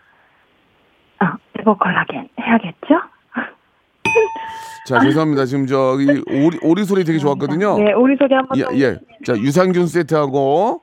[1.19, 2.95] 아, 에버 콜라겐 해야겠죠?
[4.87, 5.45] 자, 죄송합니다.
[5.45, 7.79] 지금 저기 오리, 오리 소리 되게 좋았거든요.
[7.79, 8.57] 네, 오리 소리 한번.
[8.59, 8.99] 예, 더 예.
[9.25, 10.81] 자, 유산균 세트하고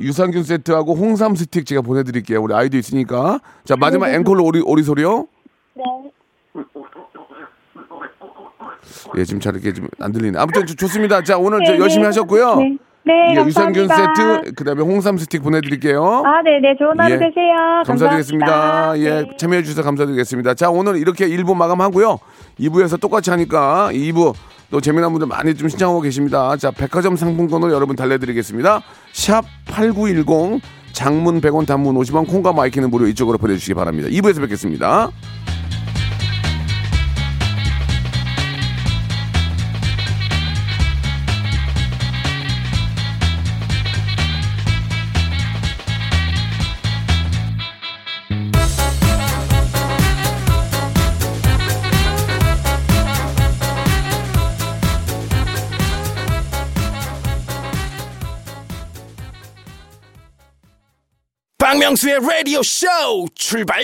[0.00, 2.40] 유산균 세트하고 홍삼 스틱 제가 보내드릴게요.
[2.40, 3.40] 우리 아이도 있으니까.
[3.64, 5.26] 자, 마지막 앵콜로 오리, 오리 소리요.
[5.74, 5.82] 네.
[9.18, 10.38] 예, 지금 잘 이렇게 좀 안 들리네.
[10.38, 11.22] 아무튼 좋- 좋습니다.
[11.22, 12.06] 자, 오늘 저 네, 열심히 네.
[12.06, 12.56] 하셨고요.
[12.56, 12.78] 네.
[13.04, 14.34] 네, 예, 유산균 감사합니다.
[14.42, 16.22] 세트, 그 다음에 홍삼 스틱 보내드릴게요.
[16.24, 17.18] 아, 네, 네, 좋은 하루 예.
[17.18, 17.82] 되세요.
[17.84, 18.46] 감사드리겠습니다.
[18.46, 18.98] 감사합니다.
[19.04, 19.36] 예, 네.
[19.36, 20.54] 참여해 주셔서 감사드리겠습니다.
[20.54, 22.18] 자, 오늘 이렇게 1부 마감하고요.
[22.60, 24.34] 2부에서 똑같이 하니까 2부
[24.70, 26.56] 또 재미난 분들 많이 좀 신청하고 계십니다.
[26.56, 28.80] 자, 백화점 상품권을 여러분 달래드리겠습니다.
[29.12, 30.62] 샵 8910
[30.92, 34.08] 장문 100원 단문 50원 콩과 마이키는 무료 이쪽으로 보내주시기 바랍니다.
[34.08, 35.10] 2부에서 뵙겠습니다.
[61.92, 62.86] 박명수의 라디오 쇼
[63.34, 63.82] 출발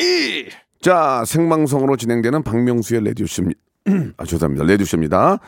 [0.80, 3.60] 자, 생방송으로 진행되는 박명수의 레디오 쇼입니다.
[4.16, 4.64] 아, 죄송합니다.
[4.64, 5.38] 레디오 쇼입니다.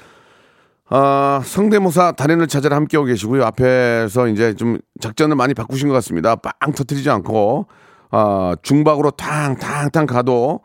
[0.89, 3.45] 아, 성대모사 달인을 찾아라 함께하고 계시고요.
[3.47, 6.37] 앞에서 이제 좀 작전을 많이 바꾸신 것 같습니다.
[6.37, 7.67] 빵 터트리지 않고,
[8.11, 10.61] 아, 중박으로 탕탕탕 가도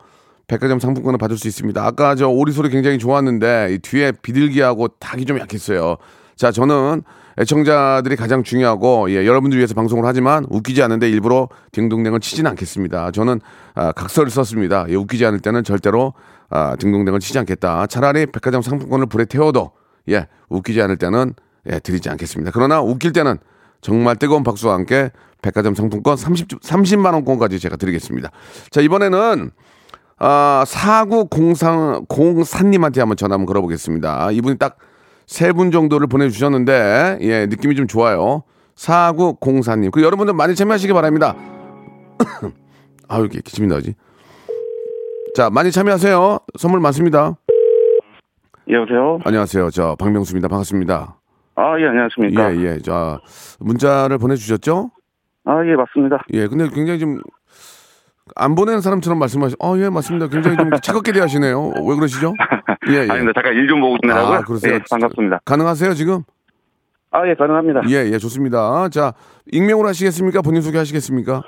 [0.48, 1.84] 백화점 상품권을 받을 수 있습니다.
[1.84, 5.96] 아까 저 오리 소리 굉장히 좋았는데, 이 뒤에 비둘기하고 닭이 좀 약했어요.
[6.36, 7.02] 자, 저는
[7.38, 13.10] 애청자들이 가장 중요하고, 예, 여러분들 위해서 방송을 하지만 웃기지 않은데 일부러 딩동댕을 치지는 않겠습니다.
[13.10, 13.40] 저는
[13.74, 14.86] 아, 각서를 썼습니다.
[14.88, 16.14] 예, 웃기지 않을 때는 절대로
[16.48, 17.86] 아, 딩동댕을 치지 않겠다.
[17.88, 19.72] 차라리 백화점 상품권을 불에 태워도
[20.08, 21.34] 예, 웃기지 않을 때는
[21.70, 22.50] 예, 드리지 않겠습니다.
[22.54, 23.38] 그러나 웃길 때는
[23.80, 25.10] 정말 뜨거운 박수와 함께
[25.42, 28.30] 백화점 상품권 30, 30만 원권까지 제가 드리겠습니다.
[28.70, 29.50] 자, 이번에는
[30.18, 34.30] 아, 4903님한테 한번 전화 한번 걸어보겠습니다.
[34.32, 34.78] 이분이 딱
[35.26, 38.42] 세 분 정도를 보내주셨는데, 예, 느낌이 좀 좋아요.
[38.76, 39.90] 4904님.
[39.90, 41.34] 그 여러분들 많이 참여하시기 바랍니다.
[43.08, 43.94] 아유, 이렇게 기침이 나지.
[45.34, 46.38] 자, 많이 참여하세요.
[46.58, 47.36] 선물 많습니다.
[48.68, 49.18] 여보세요?
[49.24, 49.70] 안녕하세요.
[49.70, 50.48] 저 박명수입니다.
[50.48, 51.16] 반갑습니다.
[51.56, 52.54] 아, 예, 안녕하십니까?
[52.56, 52.78] 예, 예.
[52.80, 53.20] 자,
[53.60, 54.90] 문자를 보내주셨죠?
[55.44, 56.24] 아, 예, 맞습니다.
[56.34, 57.20] 예, 근데 굉장히 좀
[58.34, 59.56] 안 보내는 사람처럼 말씀하시.
[59.62, 60.26] 어, 예, 맞습니다.
[60.28, 61.72] 굉장히 좀 차갑게 대하시네요.
[61.86, 62.34] 왜 그러시죠?
[62.90, 63.10] 예, 예.
[63.10, 63.32] 아닙니다.
[63.34, 64.34] 잠깐 일 좀 보고 있느라고요.
[64.34, 64.74] 아, 그러세요?
[64.74, 65.40] 예, 반갑습니다.
[65.44, 66.22] 가능하세요 지금?
[67.12, 67.82] 아, 예, 가능합니다.
[67.88, 68.88] 예, 예, 좋습니다.
[68.88, 69.12] 자,
[69.52, 70.42] 익명으로 하시겠습니까?
[70.42, 71.42] 본인 소개하시겠습니까?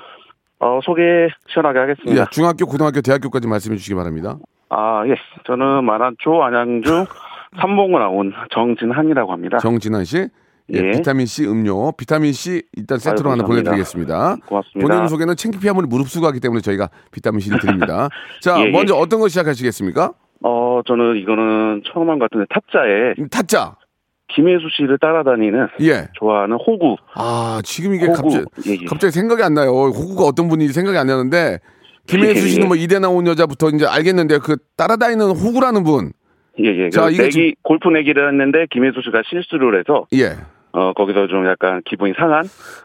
[0.61, 1.01] 어, 소개
[1.47, 2.21] 시원하게 하겠습니다.
[2.21, 4.37] 예, 중학교, 고등학교, 대학교까지 말씀해 주시기 바랍니다.
[4.69, 5.15] 아, 예.
[5.45, 7.05] 저는 만안초 안양주
[7.59, 9.57] 삼봉을 나온 정진한이라고 합니다.
[9.57, 10.27] 정진환 씨.
[10.73, 10.91] 예, 예.
[10.91, 13.45] 비타민 C 음료, 비타민 C 일단 세트로 아유, 하나.
[13.45, 14.37] 보내드리겠습니다.
[14.45, 14.87] 고맙습니다.
[14.87, 18.09] 본인 소개는 챙피함을 무릅쓰고 하기 때문에 저희가 비타민 C를 드립니다.
[18.41, 18.69] 자, 예, 예.
[18.71, 20.13] 먼저 어떤 거 시작하시겠습니까?
[20.43, 23.75] 어, 저는 이거는 처음 한 것 같은데 타짜에 타짜.
[24.31, 26.07] 김혜수 씨를 따라다니는 예.
[26.13, 26.97] 좋아하는 호구.
[27.15, 28.21] 아, 지금 이게 호구.
[28.21, 28.85] 갑자기, 예, 예.
[28.85, 29.71] 갑자기 생각이 안 나요.
[29.71, 31.57] 호구가 어떤 분인지 생각이 안 나는데,
[32.05, 32.67] 김혜수 예, 씨는 예.
[32.67, 36.11] 뭐 이대 나온 여자부터 이제 알겠는데, 그 따라다니는 호구라는 분.
[36.59, 36.89] 예, 예.
[36.91, 40.35] 자, 그 이게 내기, 골프 내기를 했는데 김혜수 씨가 실수를 해서 예.
[40.71, 42.43] 어, 거기서 좀 약간 기분이 상한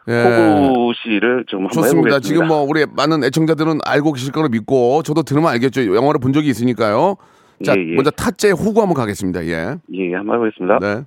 [0.08, 0.22] 예.
[0.22, 2.16] 호구 씨를 좀 한번 좋습니다.
[2.16, 2.20] 해보겠습니다.
[2.20, 5.94] 지금 뭐 우리 많은 애청자들은 알고 계실 거로 믿고 저도 들으면 알겠죠.
[5.94, 7.16] 영화를 본 적이 있으니까요.
[7.64, 7.94] 자, 예, 예.
[7.94, 9.44] 먼저 타짜의 호구 한번 가겠습니다.
[9.46, 9.76] 예.
[9.94, 10.78] 예, 예, 한번 해보겠습니다.
[10.80, 11.04] 네.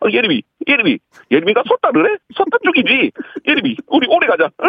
[0.00, 0.98] 어, 예림이, 예림이,
[1.30, 2.18] 예림이가 섰다를 해?
[2.36, 3.12] 섰다 쪽이지.
[3.48, 4.50] 예림이, 우리 오래 가자.
[4.62, 4.68] 응?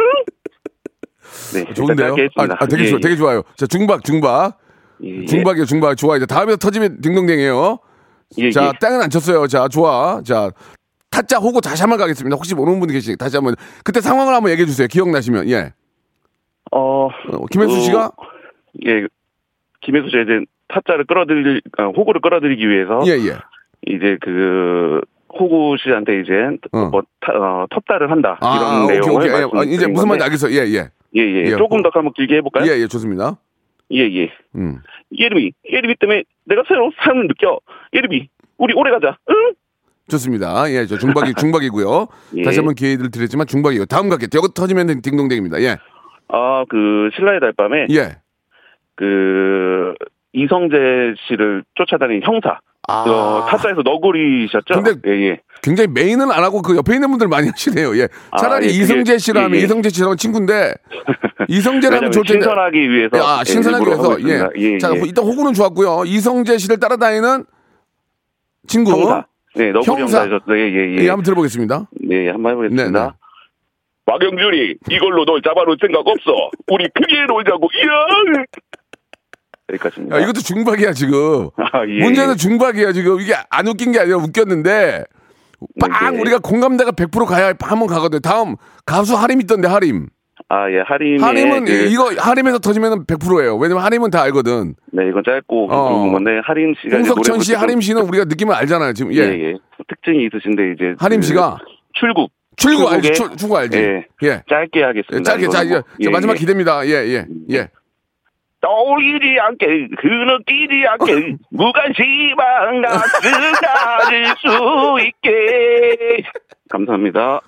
[1.54, 2.16] 네, 일단 좋은데요?
[2.38, 2.44] 아.
[2.60, 3.02] 아, 되게 예, 좋아, 예.
[3.02, 3.42] 되게 좋아요.
[3.58, 4.58] 자, 중박, 중박.
[5.04, 5.26] 예, 예.
[5.26, 5.98] 중박이요, 중박.
[5.98, 6.16] 좋아.
[6.16, 7.80] 이제 다음에 터지면 딩동댕이에요.
[8.38, 8.72] 예, 자, 예.
[8.80, 9.48] 땅은 안 쳤어요.
[9.48, 10.22] 자, 좋아.
[10.24, 10.52] 자,
[11.10, 12.36] 타짜 호구 다시 한번 가겠습니다.
[12.36, 13.56] 혹시 모르는 분이 계시 다시 한번.
[13.84, 14.88] 그때 상황을 한번 얘기해 주세요.
[14.88, 15.50] 기억나시면.
[15.50, 15.74] 예.
[16.72, 18.12] 어, 어, 김혜수 그, 씨가?
[18.86, 19.08] 예,
[19.82, 23.38] 김혜수 씨가 이제 타짜를 끌어들일, 아, 호구를 끌어들이기 위해서 예, 예.
[23.88, 26.34] 이제 그 호구 씨한테 이제
[26.74, 26.90] 어.
[26.90, 29.30] 뭐 타, 어, 텁다를 한다 아, 이런 오케이, 내용을 오케이.
[29.30, 30.24] 예, 아, 말씀드린 이제 무슨 말인지 건데.
[30.26, 30.52] 알겠어요.
[30.52, 30.90] 예, 예.
[31.16, 32.70] 예, 예, 예, 조금 호- 더 한번 길게 해볼까요?
[32.70, 33.38] 예, 예, 좋습니다.
[33.94, 34.30] 예, 예.
[34.56, 34.80] 음.
[35.18, 37.60] 예림이, 예림이 때문에 내가 새로 삶을 느껴.
[37.94, 39.18] 예림이, 우리 오래 가자.
[39.30, 39.54] 응?
[40.10, 40.70] 좋습니다.
[40.72, 42.08] 예, 저 중박이 중박이고요.
[42.38, 42.44] 예.
[42.44, 43.86] 다시 한번 기회를 드렸지만 중박이요.
[43.86, 44.30] 다음 갈게요.
[44.36, 45.62] 여기 터지면 딩동댕입니다.
[45.62, 45.78] 예,
[46.30, 48.18] 아, 그 신라의 달밤에 예.
[48.96, 49.94] 그
[50.34, 52.60] 이성재 씨를 쫓아다닌 형사.
[52.88, 53.04] 아.
[53.06, 54.82] 어, 타짜에서 너구리셨죠?
[54.82, 55.40] 근데 예, 예.
[55.62, 57.98] 굉장히 메인은 안 하고 그 옆에 있는 분들 많이 하시네요.
[57.98, 58.08] 예.
[58.40, 59.66] 차라리 아, 예, 이성재 씨라 하면 예, 예.
[59.66, 60.74] 이성재 씨랑 친구인데
[61.50, 62.42] 이성재라면 좋을 텐데.
[62.44, 63.18] 신선하기 위해서.
[63.18, 64.18] 아, 예, 신선하기 위해서.
[64.22, 64.48] 예.
[64.56, 65.02] 예, 자, 예.
[65.06, 66.04] 일단 호구는 좋았고요.
[66.06, 67.44] 이성재 씨를 따라다니는
[68.68, 68.92] 친구.
[68.92, 69.26] 형사.
[69.56, 70.22] 네, 너구리 형사.
[70.22, 70.58] 형사셨죠.
[70.58, 71.04] 예, 예, 예.
[71.04, 71.90] 예, 한번 들어보겠습니다.
[72.08, 72.84] 네, 한번 해보겠습니다.
[72.90, 73.10] 네, 네.
[74.06, 76.32] 박영준이 이걸로 널 잡아놓을 생각 없어.
[76.68, 77.68] 우리 크게 놀자고.
[77.84, 78.44] 이야.
[79.70, 80.18] 여기까지입니다.
[80.18, 81.50] 야, 이것도 중박이야, 지금.
[81.58, 82.36] 아, 예, 문제는 예.
[82.38, 83.20] 중박이야, 지금.
[83.20, 85.04] 이게 안 웃긴 게 아니라 웃겼는데.
[85.80, 86.14] 빵!
[86.16, 86.22] 네.
[86.22, 88.22] 우리가 공감대가 100% 가야 한 번 가거든.
[88.22, 90.08] 다음, 가수 하림 있던데, 하림.
[90.50, 93.58] 아, 예, 하림의 하림은, 그, 이거, 하림에서 터지면 100%예요.
[93.58, 94.76] 왜냐면 하림은 다 알거든.
[94.94, 95.90] 네, 이건 짧고 어.
[95.90, 99.12] 굵은 건데 하림 씨가 홍석천 씨, 하림 씨는 우리가 느낌을 알잖아요, 지금.
[99.14, 99.24] 예, 예.
[99.50, 99.54] 예.
[99.90, 101.58] 특징이 있으신데 이제 하림 그 씨가
[101.94, 103.14] 출국 출구 알지?
[103.14, 103.78] 출구 알지?
[103.78, 104.06] 예.
[104.24, 104.42] 예.
[104.50, 105.24] 짧게 예, 하겠습니다.
[105.24, 105.84] 짧게, 이제 뭐.
[106.02, 106.38] 예, 마지막 예.
[106.40, 106.86] 기대입니다.
[106.88, 107.70] 예, 예, 예.
[108.62, 109.66] 떠올리지 않게
[109.98, 116.24] 그느끼지 않게 무관심한 가슴 가질 수 있게
[116.70, 117.42] 감사합니다.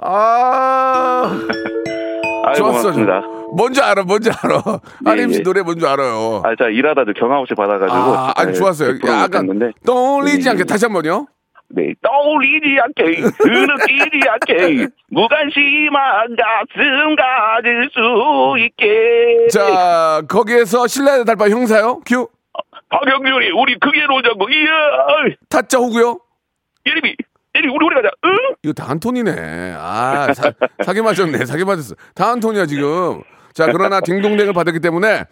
[0.00, 1.38] 아,
[2.44, 2.92] 아이 좋았어.
[3.54, 4.62] 뭔지 알아, 뭔지 알아.
[5.06, 5.42] 예, 하림 씨 예.
[5.42, 6.42] 노래 뭔지 알아요.
[6.44, 8.90] 아, 자 일하다도 경황없이 받아가지고 아, 아주 예, 좋았어요.
[8.98, 9.72] 100% 약간.
[9.84, 10.64] 떠올리지 예, 않게 예.
[10.64, 11.26] 다시 한 번요.
[11.70, 22.00] 네, 떠올리지 않게 그느끼지 않게 무관심한 가슴 가질 수 있게 자, 거기에서 신라의 달바 형사요?
[22.06, 22.28] 큐.
[22.88, 26.18] 박영준이 우리 크게 놀자고 이야 타짜 호구요?
[26.86, 27.14] 예림이
[27.54, 28.30] 예림이 우리 우리 가자 응?
[28.62, 29.74] 이거 다 한 톤이네.
[29.76, 30.50] 아, 사,
[30.84, 31.44] 사기 맞았네.
[31.44, 31.94] 사기 맞았어.
[32.14, 33.22] 다 한 톤이야, 지금.
[33.52, 35.24] 자, 그러나 딩동댕을 받았기 때문에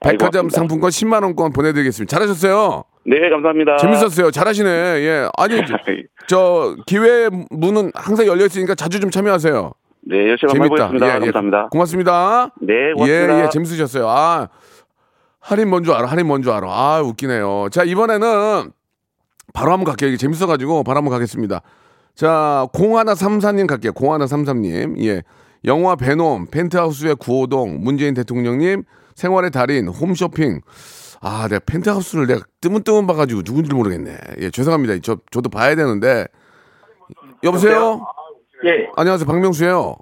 [0.00, 0.56] 백화점 고맙습니다.
[0.56, 2.10] 상품권 10만 원권 보내드리겠습니다.
[2.10, 2.84] 잘하셨어요.
[3.06, 4.30] 네 감사합니다 재밌었어요.
[4.30, 4.68] 잘하시네.
[4.70, 5.28] 예.
[5.38, 5.74] 아니, 저,
[6.28, 9.72] 저 기회 문은 항상 열려 있으니까 자주 좀 참여하세요.
[10.02, 11.18] 네 열심히 해보겠습니다 예, 예.
[11.26, 12.50] 감사합니다 고맙습니다.
[12.62, 14.08] 네 고맙습니다 예, 예, 재밌으셨어요.
[14.08, 14.48] 아,
[15.40, 16.66] 할인 뭔 줄 알아, 할인 뭔 줄 알아.
[16.70, 17.68] 아, 웃기네요.
[17.70, 18.70] 자, 이번에는
[19.52, 20.08] 바로 한번 갈게요.
[20.08, 21.60] 이게 재밌어가지고 바로 한번 가겠습니다.
[22.14, 23.92] 자, 0134님 갈게요.
[23.92, 25.02] 0133님.
[25.04, 25.22] 예.
[25.64, 30.60] 영화 베놈, 펜트하우스의 구호동, 문재인 대통령님, 생활의 달인, 홈쇼핑.
[31.20, 34.16] 아, 내가 펜트하우스를 내가 뜨문뜨문 봐가지고 누군지 모르겠네.
[34.40, 34.94] 예, 죄송합니다.
[35.02, 36.26] 저, 저도 봐야 되는데.
[37.44, 38.06] 여보세요?
[38.64, 38.88] 예.
[38.96, 39.26] 안녕하세요.
[39.26, 39.96] 박명수예요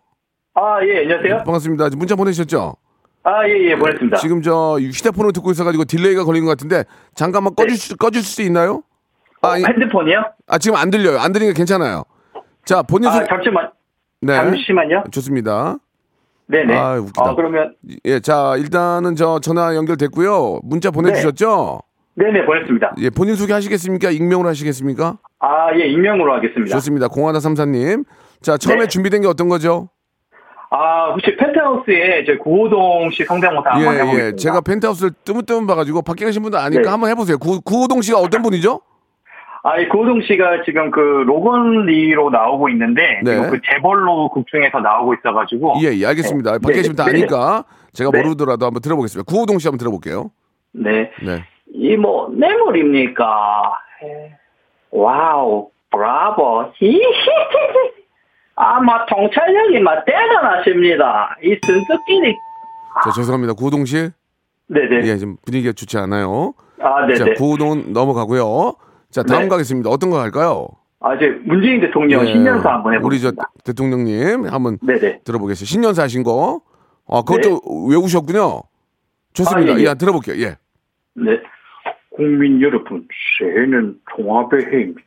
[0.54, 1.38] 아, 예, 안녕하세요.
[1.44, 1.88] 반갑습니다.
[1.96, 2.76] 문자 보내셨죠?
[3.24, 4.16] 아, 예, 예, 보냈습니다.
[4.18, 8.82] 지금 저 휴대폰을 듣고 있어가지고 delay가 걸린 것 같은데 잠깐만 꺼줄 수, 꺼줄 수 있나요?
[9.42, 9.68] 아, 이- 네.
[9.68, 10.24] 어, 핸드폰이요?
[10.46, 11.18] 아 지금 안 들려요.
[11.20, 12.04] 안 들리니까 괜찮아요.
[12.64, 13.26] 자 본인 아, 소개.
[13.28, 13.70] 잠시만.
[14.20, 14.34] 네.
[14.34, 15.04] 잠시만요.
[15.10, 15.76] 좋습니다.
[16.46, 16.76] 네네.
[16.76, 17.22] 아, 웃기다.
[17.22, 17.74] 아, 그러면,
[18.06, 20.60] 예, 자 일단은 저 전화 연결됐고요.
[20.64, 21.80] 문자 보내주셨죠?
[22.14, 22.94] 네네, 보냈습니다.
[22.98, 24.10] 예, 본인 소개하시겠습니까?
[24.10, 25.18] 익명으로 하시겠습니까?
[25.40, 26.74] 아, 예, 익명으로 하겠습니다.
[26.76, 27.08] 좋습니다.
[27.08, 28.04] 공하나 삼사님.
[28.40, 28.86] 자 처음에 네.
[28.86, 29.90] 준비된 게 어떤 거죠?
[30.70, 34.26] 아, 혹시 펜트하우스에 저 구호동 씨 성대모사 한번 예, 해보겠습니다.
[34.26, 34.36] 예.
[34.36, 36.88] 제가 펜트하우스를 뜨문뜨문 봐가지고 밖에 계신 분들 아니까 네.
[36.88, 37.38] 한번 해보세요.
[37.38, 38.80] 구, 구호동 씨가 어떤 분이죠?
[39.62, 43.50] 아, 이 구호동 씨가 지금 그 로건리로 나오고 있는데, 네.
[43.50, 45.74] 그 재벌로 극 중에서 나오고 있어가지고.
[45.82, 46.52] 예, 예, 알겠습니다.
[46.52, 48.22] 네, 밖에 네, 계시면 다 네, 아니까 제가 네.
[48.22, 49.30] 모르더라도 한번 들어보겠습니다.
[49.30, 50.30] 구호동 씨 한번 들어볼게요.
[50.72, 51.10] 네.
[51.24, 51.44] 네.
[51.72, 53.24] 이뭐 뇌물입니까?
[54.90, 56.72] 와우, 브라보.
[56.74, 57.98] 히히히히.
[58.54, 61.36] 아마 통찰력이 막 대단하십니다.
[61.42, 62.36] 이 순수끼리.
[63.04, 63.54] 자, 죄송합니다.
[63.54, 64.10] 구호동 씨.
[64.68, 65.06] 네네.
[65.06, 66.54] 예, 지금 분위기가 좋지 않아요.
[66.80, 67.34] 아, 자, 네네.
[67.34, 68.74] 구호동은 넘어가고요.
[69.10, 69.48] 자, 다음 네.
[69.48, 69.88] 가겠습니다.
[69.90, 70.68] 어떤 거 할까요?
[71.00, 73.50] 아, 이제 문재인 대통령 예, 신년사 한번 우리 저 해보겠습니다.
[73.64, 75.20] 대통령님 한번 네네.
[75.24, 75.66] 들어보겠습니다.
[75.66, 76.60] 신년사 하신 거.
[77.08, 78.62] 아, 그것도 외우셨군요.
[79.32, 79.72] 좋습니다.
[79.72, 79.84] 아, 예, 예.
[79.90, 80.36] 예, 들어볼게요.
[80.42, 80.56] 예.
[81.14, 81.40] 네.
[82.10, 83.06] 국민 여러분,
[83.38, 85.02] 새해는 통합의 해입니다.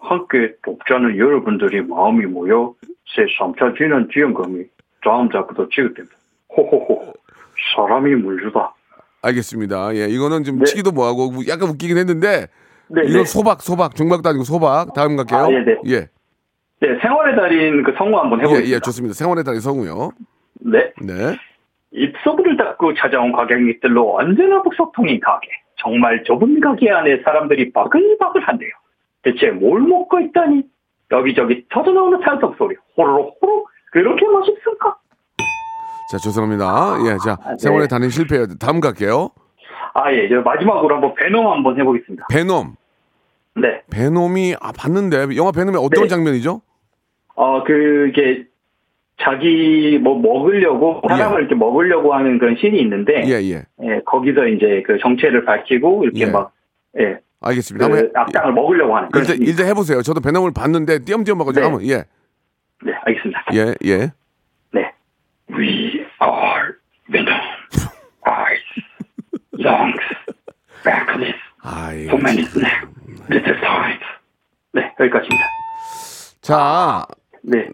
[0.00, 2.74] 함께 돕자는 여러분들이 마음이 모여
[3.14, 4.64] 새 3차 진원 지원금이
[5.02, 6.16] 다음 달부터 지급됩니다.
[6.54, 7.12] 호호호.
[7.76, 8.74] 사람이 물주다.
[9.22, 9.94] 알겠습니다.
[9.94, 10.64] 예, 이거는 좀 네.
[10.64, 12.48] 치기도 뭐하고 약간 웃기긴 했는데
[12.90, 13.24] 네, 이건 네.
[13.24, 14.94] 소박, 소박, 중박도 아니고 소박.
[14.94, 15.38] 다음 갈게요.
[15.38, 15.76] 아, 예, 네.
[15.86, 16.00] 예,
[16.80, 18.76] 네, 생활의 달인 그 성우 한번 예, 해보겠습니다.
[18.76, 19.14] 예, 좋습니다.
[19.14, 20.10] 생활의 달인 성우요.
[20.60, 20.92] 네.
[21.02, 21.36] 네.
[21.90, 25.48] 입소문을 닫고 찾아온 가게들로 언제나 북소통인 가게.
[25.80, 28.70] 정말 좁은 가게 안에 사람들이 바글바글한데요.
[29.22, 30.62] 대체 뭘 먹고 있다니?
[31.10, 32.76] 여기저기 터져나오는 산성 소리.
[32.96, 34.96] 호로록 호로 그렇게 맛있을까?
[36.10, 36.96] 자, 죄송합니다.
[37.06, 37.56] 예, 자, 아, 네.
[37.58, 38.46] 생활의 달인 실패요.
[38.58, 39.30] 다음 갈게요.
[39.94, 40.28] 아, 예.
[40.28, 42.26] 저 마지막으로 한번 베놈 한번 해보겠습니다.
[42.30, 42.74] 베놈.
[43.56, 43.82] 네.
[43.90, 46.08] 베놈이 아 봤는데 영화 베놈의 어떤 네.
[46.08, 46.60] 장면이죠?
[47.34, 48.44] 어, 그게
[49.20, 53.64] 자기 뭐 먹으려고 사람을 이렇게 먹으려고 하는 그런 씬이 있는데 예, 예.
[53.82, 56.26] 예, 거기서 이제 그 정체를 밝히고 이렇게 예.
[56.26, 56.52] 막
[57.00, 57.88] 예, 알겠습니다.
[57.88, 59.50] 그 한번 해- 악당을 먹으려고 하는 일단, 심리.
[59.50, 60.02] 일단 해보세요.
[60.02, 61.70] 저도 베놈을 봤는데 띄엄띄엄 먹어가지고 네.
[61.70, 62.04] 한번 예,
[62.84, 63.44] 네, 알겠습니다.
[63.54, 64.12] 예, 예.
[64.72, 64.92] 네.
[65.50, 66.57] We are
[69.58, 70.00] lungs,
[70.84, 72.88] backless, 아이, so many snacks,
[73.30, 74.04] little times.
[74.72, 75.44] 네, 여기까지입니다.
[76.40, 77.06] 자,
[77.42, 77.66] 네,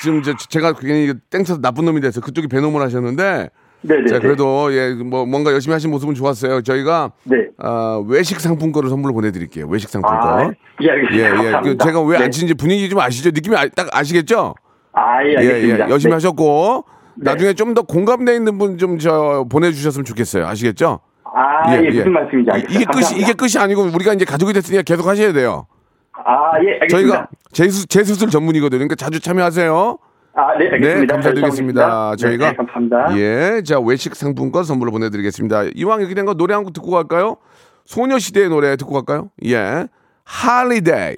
[0.00, 3.50] 지금 저, 제가 괜히 땡쳐서 나쁜 놈이 돼서 그쪽이 베놈을 하셨는데,
[3.82, 4.06] 네, 네.
[4.06, 6.62] 자, 그래도 예, 뭐 뭔가 열심히 하신 모습은 좋았어요.
[6.62, 7.46] 저희가 네.
[7.58, 9.68] 아, 외식 상품권을 선물로 보내드릴게요.
[9.68, 10.20] 외식 상품권.
[10.20, 10.50] 아,
[10.82, 11.44] 예, 알겠습니다.
[11.44, 11.60] 예, 예.
[11.62, 11.78] 그.
[11.78, 12.24] 제가 왜 네.
[12.24, 13.30] 안 치는지 분위기 좀 아시죠?
[13.30, 14.54] 느낌이 아, 딱 아시겠죠?
[14.92, 15.86] 아, 예, 예, 알겠습니다.
[15.86, 15.90] 예.
[15.90, 16.14] 열심히 네.
[16.14, 16.84] 하셨고,
[17.16, 17.30] 네.
[17.30, 20.46] 나중에 좀 더 공감대 있는 분 좀 저 보내주셨으면 좋겠어요.
[20.46, 21.00] 아시겠죠?
[21.38, 22.74] 아, 예, 무슨 말씀인지 알겠습니다.
[22.74, 23.26] 이게 끝이, 감사합니다.
[23.26, 25.66] 이게 끝이 아니고 우리가 이제 가족이 됐으니까 계속 하셔야 돼요.
[26.12, 26.88] 아, 예, 알겠습니다.
[26.88, 28.78] 저희가 재수, 재수술 전문이거든요.
[28.78, 29.98] 그러니까 자주 참여하세요.
[30.34, 31.00] 아, 네, 알겠습니다.
[31.00, 32.10] 네, 감사드리겠습니다.
[32.10, 33.18] 네, 저희가 네, 감사합니다.
[33.18, 35.64] 예, 자 외식 상품권 선물로 보내드리겠습니다.
[35.74, 37.36] 이왕 이렇게 된 거 노래 한 곡 듣고 갈까요?
[37.86, 39.30] 소녀시대의 노래 듣고 갈까요?
[39.46, 39.86] 예,
[40.24, 41.16] Holiday.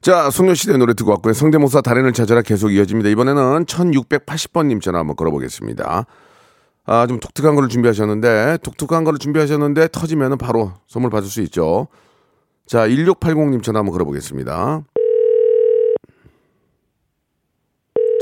[0.00, 1.32] 자, 소녀시대 노래 듣고 왔고요.
[1.32, 3.08] 성대모사 달인을 찾아라 계속 이어집니다.
[3.08, 6.04] 이번에는 1680번님 전화 한번 걸어보겠습니다.
[6.86, 11.88] 아, 좀 독특한 걸 준비하셨는데, 독특한 걸 준비하셨는데, 터지면은 바로 선물 받을 수 있죠.
[12.66, 14.82] 자, 1680님 전화 한번 걸어보겠습니다.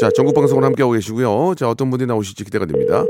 [0.00, 1.54] 자, 전국 방송을 함께하고 계시고요.
[1.56, 3.04] 자, 어떤 분이 나오실지 기대가 됩니다.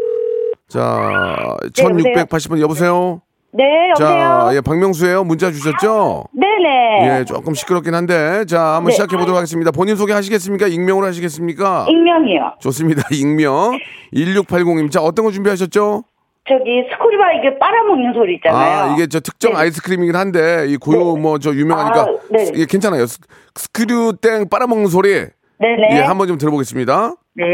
[0.68, 3.20] 자, 1680번 여보세요?
[3.54, 3.64] 네,
[3.98, 4.56] 자, 여보세요?
[4.56, 5.24] 예, 박명수예요.
[5.24, 6.24] 문자 주셨죠?
[6.32, 7.18] 네네.
[7.20, 8.92] 예, 조금 시끄럽긴 한데, 자, 한번 네.
[8.92, 9.70] 시작해 보도록 하겠습니다.
[9.70, 10.68] 본인 소개 하시겠습니까?
[10.68, 11.86] 익명으로 하시겠습니까?
[11.88, 12.54] 익명이요.
[12.60, 13.02] 좋습니다.
[13.12, 13.78] 익명.
[14.14, 14.90] 1680님.
[14.90, 16.04] 자, 어떤 거 준비하셨죠?
[16.48, 18.90] 저기 스크류바 이게 빨아먹는 소리 있잖아요.
[18.90, 22.50] 아, 이게 저 특정 아이스크림이긴 한데, 이 고유 뭐저 유명하니까, 아, 네.
[22.54, 23.04] 예, 괜찮아요.
[23.06, 23.18] 스-
[23.54, 25.10] 스크류 땡 빨아먹는 소리.
[25.58, 25.88] 네네.
[25.92, 27.14] 예, 한번 좀 들어보겠습니다.
[27.34, 27.44] 네.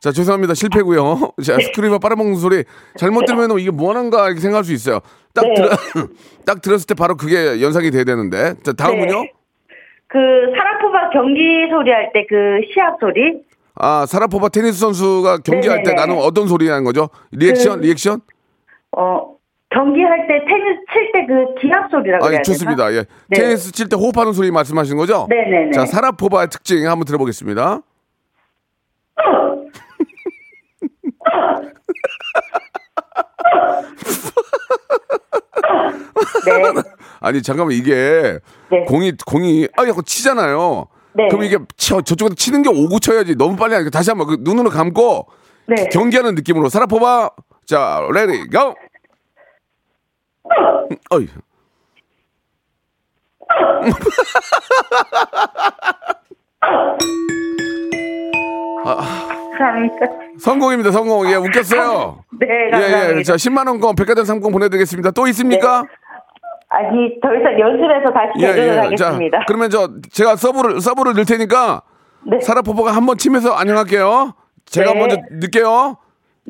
[0.00, 0.54] 자, 죄송합니다.
[0.54, 1.32] 실패고요.
[1.44, 2.64] 자, 스크류바 빨아먹는 소리
[2.96, 5.00] 잘못 들으면 이게 뭐하는가 이렇게 생각할 수 있어요.
[5.34, 5.54] 딱 네.
[5.54, 5.68] 들어,
[6.46, 8.54] 딱 들었을 때 바로 그게 연상이 돼야 되는데.
[8.62, 9.22] 자, 다음은요?
[9.22, 9.32] 네.
[10.08, 10.18] 그
[10.56, 13.42] 샤라포바 경기 소리 할 때 그 시합 소리?
[13.74, 15.92] 아, 샤라포바 테니스 선수가 경기할 때.
[15.94, 17.10] 나는 어떤 소리 하는 거죠?
[17.32, 18.20] 리액션, 그- 리액션?
[18.96, 19.36] 어
[19.70, 22.40] 경기할 때 테니스 칠 때 그 기합 소리라고 아, 해야?
[22.42, 22.90] 좋습니다.
[22.94, 23.04] 예.
[23.28, 23.38] 네.
[23.38, 25.26] 테니스 칠 때 호흡하는 소리 말씀하시는 거죠?
[25.28, 25.72] 네네네.
[25.72, 27.82] 자, 샤라포바의 특징 한번 들어보겠습니다.
[36.48, 36.82] 네.
[37.20, 38.38] 아니, 잠깐만, 이게
[38.70, 38.84] 네.
[38.86, 40.86] 공이, 공이, 아, 약간 치잖아요.
[41.14, 41.28] 네.
[41.28, 43.34] 그럼 이게 쳐, 저쪽에서 치는 게 오고 쳐야지.
[43.36, 45.26] 너무 빨리 하니까 다시 한번 그 눈으로 감고
[45.66, 45.88] 네.
[45.90, 47.30] 경기하는 느낌으로 샤라포바.
[47.66, 48.74] 자, ready, go!
[51.10, 51.28] 어이.
[59.58, 60.06] 감사합니다.
[60.38, 61.30] 성공입니다, 성공.
[61.30, 62.24] 예, 웃겼어요.
[62.40, 63.18] 네, 예, 감사합니다.
[63.18, 63.22] 예.
[63.22, 65.10] 자, 10만원권 백화점 상품 보내드리겠습니다.
[65.10, 65.84] 또 있습니까?
[66.68, 69.44] 아니 더 이상 연습해서 다시 예, 대전을 자, 하겠습니다.
[69.46, 71.82] 그러면 저, 제가 서브를, 서브를 넣을 테니까
[72.24, 72.40] 네.
[72.40, 74.34] 사라포바가 한번 치면서 안녕할게요.
[74.66, 74.98] 제가 네.
[74.98, 75.96] 먼저 넣을게요.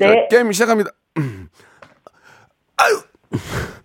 [0.01, 0.27] 자, 네.
[0.29, 0.91] 게임 시작합니다.
[2.79, 3.01] 아유.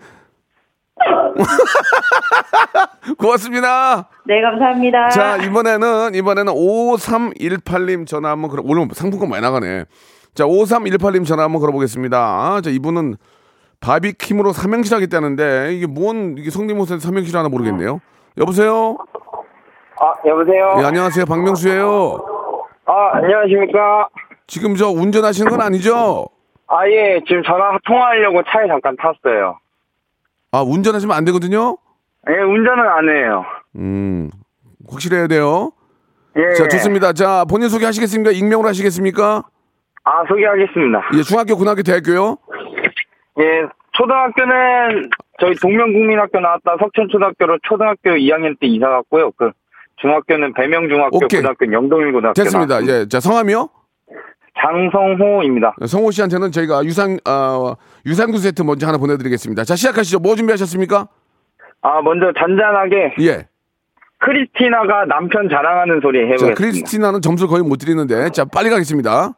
[3.17, 4.09] 고맙습니다.
[4.25, 5.09] 네, 감사합니다.
[5.09, 9.85] 자, 이번에는, 이번에는 5318님 전화 한번 걸어, 오늘 상품권 많이 나가네.
[10.33, 12.17] 자, 5318님 전화 한번 걸어보겠습니다.
[12.17, 13.17] 아, 자, 이분은
[13.83, 17.99] 바비킴으로 삼행시 하겠다는데, 이게 뭔, 이게 성대모사 삼행시를 하나 모르겠네요.
[18.37, 18.97] 여보세요?
[19.99, 20.77] 아, 여보세요?
[20.79, 21.25] 예, 안녕하세요.
[21.25, 22.17] 박명수예요
[22.85, 24.07] 아, 안녕하십니까?
[24.47, 26.27] 지금 저 운전하시는 건 아니죠?
[26.67, 29.59] 아, 예, 지금 전화 통화하려고 차에 잠깐 탔어요.
[30.53, 31.77] 아, 운전하시면 안 되거든요?
[32.29, 33.43] 예, 운전은 안 해요.
[33.75, 34.29] 음,
[34.89, 35.71] 확실해야 돼요.
[36.37, 36.53] 예.
[36.55, 37.11] 자, 좋습니다.
[37.11, 38.31] 자, 본인 소개하시겠습니까?
[38.31, 39.43] 익명으로 하시겠습니까?
[40.05, 41.01] 아, 소개하겠습니다.
[41.15, 42.37] 예, 중학교, 고등학교, 대학교요?
[43.39, 49.31] 예, 초등학교는 저희 동명국민학교 나왔다 석천초등학교로 초등학교 2학년 때 이사 갔고요.
[49.37, 49.51] 그
[49.97, 51.39] 중학교는 배명중학교, 오케이.
[51.39, 52.33] 고등학교는 영동일고등학교.
[52.33, 52.75] 됐습니다.
[52.75, 53.01] 나왔습니다.
[53.01, 53.69] 예, 자, 성함이요?
[54.59, 55.75] 장성호입니다.
[55.87, 57.75] 성호 씨한테는 저희가 유산, 아,
[58.05, 59.63] 유산균 세트 먼저 하나 보내드리겠습니다.
[59.63, 60.19] 자, 시작하시죠.
[60.19, 61.07] 뭐 준비하셨습니까?
[61.81, 63.47] 아, 먼저 잔잔하게 예.
[64.19, 66.55] 크리스티나가 남편 자랑하는 소리 자, 해보겠습니다.
[66.57, 69.31] 크리스티나는 점수를 거의 못 드리는데, 자, 빨리 가겠습니다.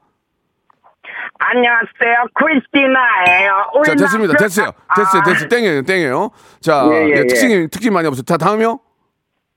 [1.50, 3.84] 안녕하세요, 크리스티나예요.
[3.86, 4.34] 자, 됐습니다.
[4.34, 4.72] 남편- 됐어요.
[4.96, 5.24] 됐어요.
[5.24, 5.48] 됐어요.
[5.50, 5.82] 땡이에요.
[5.84, 6.30] 땡이에요.
[6.60, 7.28] 자, 예, 예, 예, 예.
[7.28, 8.24] 특징이, 특징이 많이 없어요.
[8.24, 8.80] 자, 다음이요?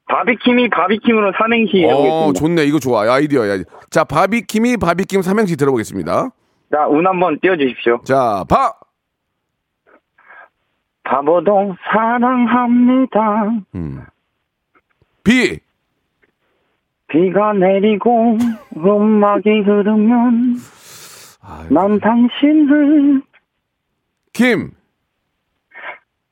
[0.07, 2.41] 바비킴이 바비킴으로 삼행시 어, 해보겠습니다.
[2.41, 2.65] 좋네.
[2.65, 3.03] 이거 좋아.
[3.15, 3.63] 아이디어야.
[3.91, 6.31] 자, 바비킴이 바비킴 삼행시 들어보겠습니다.
[6.71, 8.01] 자, 운 한번 띄워주십시오.
[8.05, 8.73] 자, 바!
[11.05, 13.51] 바보동 사랑합니다.
[13.75, 14.05] 음.
[15.25, 15.59] 비!
[17.09, 18.37] 비가 내리고
[18.77, 20.57] 음악이 흐르면
[21.71, 23.23] 난 당신을
[24.33, 24.71] 김.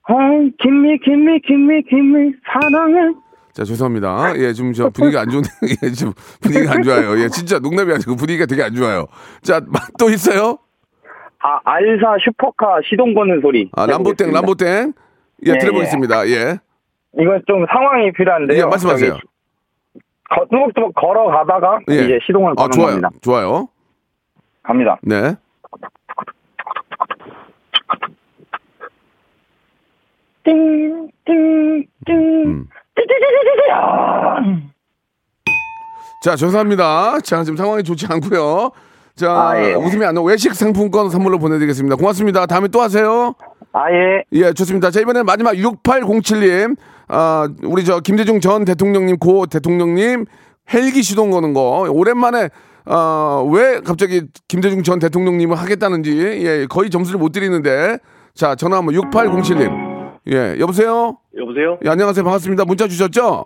[0.08, 0.14] 아,
[0.58, 3.14] 김미 김미 김미 김미 사랑해.
[3.52, 4.36] 자, 죄송합니다.
[4.38, 5.48] 예, 지금 저 분위기가 안 좋은데,
[5.82, 7.18] 예, 지금 분위기가 안 좋아요.
[7.18, 9.06] 예, 진짜 농담이 아니고 분위기가 되게 안 좋아요.
[9.42, 9.60] 자,
[9.98, 10.58] 또 있어요?
[11.38, 13.70] 아, 알사 슈퍼카 시동 거는 소리.
[13.74, 14.30] 아, 람보땡.
[14.32, 14.92] 람보땡.
[15.46, 16.28] 예, 예, 들어보겠습니다.
[16.28, 16.58] 예.
[17.18, 18.58] 이건 좀 상황이 필요한데요.
[18.58, 19.12] 예, 말씀하세요.
[20.28, 21.94] 거- 뚜벅뚜벅 걸어가다가 예.
[22.04, 22.86] 이제 시동을 아, 거는 좋아요.
[22.88, 23.10] 겁니다.
[23.22, 23.68] 좋아요.
[24.66, 24.98] 갑니다.
[25.02, 25.36] 네.
[30.44, 32.16] 띵, 띵, 띵.
[32.46, 32.68] 음.
[32.94, 33.70] 띠띠띠띠띠.
[33.72, 34.36] 아.
[36.22, 37.20] 자, 죄송합니다.
[37.20, 38.72] 자, 지금 상황이 좋지 않고요.
[39.14, 39.74] 자, 아, 예.
[39.74, 40.22] 웃음이 안 나.
[40.22, 41.96] 외식 상품권 선물로 보내드리겠습니다.
[41.96, 42.46] 고맙습니다.
[42.46, 43.34] 다음에 또 하세요.
[43.72, 44.24] 아, 예.
[44.32, 44.90] 예, 좋습니다.
[44.90, 46.76] 자, 이번에 마지막 6807님.
[47.08, 50.26] 아, 우리 저 김대중 전 대통령님, 고 대통령님
[50.72, 51.86] 헬기 시동 거는 거.
[51.90, 52.48] 오랜만에,
[52.86, 57.98] 아, 왜 갑자기 김대중 전 대통령님을 하겠다는지, 예, 거의 점수를 못 드리는데.
[58.34, 60.18] 자, 전화 한번 6807님.
[60.30, 61.18] 예, 여보세요?
[61.36, 61.78] 여보세요?
[61.84, 62.22] 예, 안녕하세요.
[62.24, 62.64] 반갑습니다.
[62.64, 63.44] 문자 주셨죠?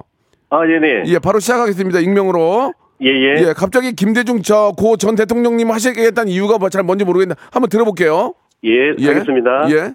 [0.51, 1.05] 아, 네네.
[1.07, 2.01] 예, 바로 시작하겠습니다.
[2.01, 2.73] 익명으로.
[3.03, 3.49] 예, 예.
[3.49, 8.35] 예, 갑자기 김대중 저 고 전 대통령님 하시겠다는 이유가 뭐 잘 뭔지 모르겠는데 한번 들어볼게요.
[8.65, 9.09] 예, 예.
[9.09, 9.71] 알겠습니다.
[9.71, 9.95] 예.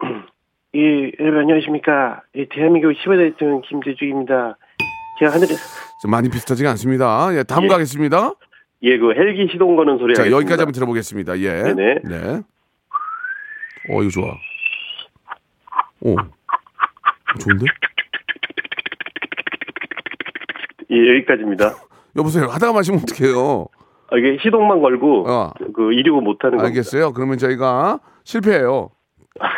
[0.74, 2.22] 예, 여러분 안녕하십니까.
[2.36, 4.58] 예, 대한민국 15대 대통령 김대중입니다.
[5.20, 5.54] 제가 하늘에서,
[6.02, 7.28] 좀 많이 비슷하지가 않습니다.
[7.34, 7.68] 예, 다음 예.
[7.68, 8.32] 가겠습니다.
[8.82, 10.36] 예, 그 헬기 시동 거는 소리 자, 하겠습니다.
[10.36, 11.38] 여기까지 한번 들어보겠습니다.
[11.38, 11.62] 예.
[11.74, 11.94] 네네.
[12.04, 12.40] 네.
[13.90, 14.34] 어, 이거 좋아.
[16.00, 16.16] 오.
[17.40, 17.66] 좋은데?
[20.90, 21.74] 예, 여기까지입니다.
[22.16, 22.46] 여보세요.
[22.46, 23.66] 하다가 마시면 어떡해요?
[24.10, 25.52] 아, 이게 시동만 걸고, 어.
[25.74, 26.64] 그, 이륙을 못 하는 거.
[26.64, 27.12] 알겠어요.
[27.12, 28.90] 그러면 저희가 실패해요.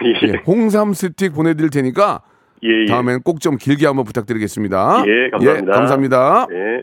[0.05, 0.29] 예.
[0.29, 2.22] 예, 홍삼 스틱 보내 드릴 테니까
[2.62, 2.87] 예, 예.
[2.87, 5.03] 다음엔 꼭 좀 길게 한번 부탁드리겠습니다.
[5.07, 5.72] 예, 감사합니다.
[5.72, 6.47] 예, 감사합니다.
[6.53, 6.83] 예.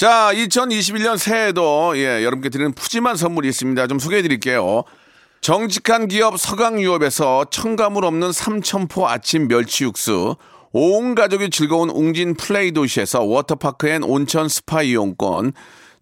[0.00, 3.86] 자, 2021년 새해에도 예, 여러분께 드리는 푸짐한 선물이 있습니다.
[3.86, 4.84] 좀 소개해 드릴게요.
[5.42, 10.36] 정직한 기업 서강유업에서 첨가물 없는 삼천포 아침 멸치 육수,
[10.72, 15.52] 온 가족이 즐거운 웅진 플레이 도시에서 워터파크 and 온천 스파 이용권,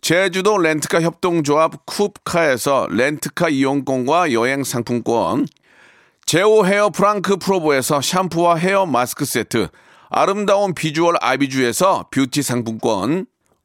[0.01, 5.49] 제주도 렌트카 협동조합 쿱카에서 렌트카 이용권과 여행 상품권,
[6.25, 9.67] 제오 헤어 프랑크 프로보에서 샴푸와 헤어 마스크 세트,
[10.09, 13.27] 아름다운 비주얼 아비주에서 뷰티 상품권,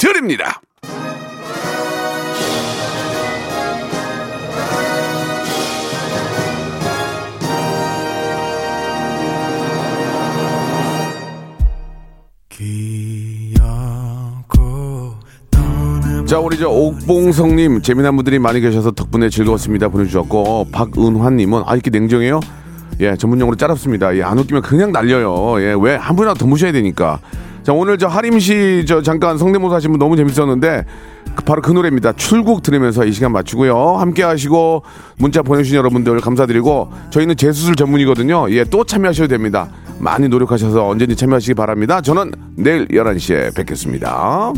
[0.00, 0.60] 드립니다.
[16.26, 22.38] 자, 우리 저 옥봉성님 재미난 분들이 많이 계셔서 덕분에 즐거웠습니다 보내주셨고 박은환님은 아 이렇게 냉정해요?
[23.00, 24.16] 예, 전문용어로 짜랍습니다.
[24.16, 25.60] 예, 안 웃기면 그냥 날려요.
[25.60, 27.18] 예, 왜 한 분이라도 더 모셔야 되니까.
[27.62, 30.84] 자, 오늘 저 하림 씨 저 잠깐 성대모사 하신 분 너무 재밌었는데
[31.34, 32.12] 그 바로 그 노래입니다.
[32.14, 33.96] 출국 들으면서 이 시간 마치고요.
[33.98, 34.82] 함께 하시고
[35.18, 38.50] 문자 보내주신 여러분들 감사드리고 저희는 재수술 전문이거든요.
[38.50, 39.68] 예, 또 참여하셔도 됩니다.
[39.98, 42.00] 많이 노력하셔서 언제든지 참여하시기 바랍니다.
[42.00, 44.52] 저는 내일 11시에 뵙겠습니다.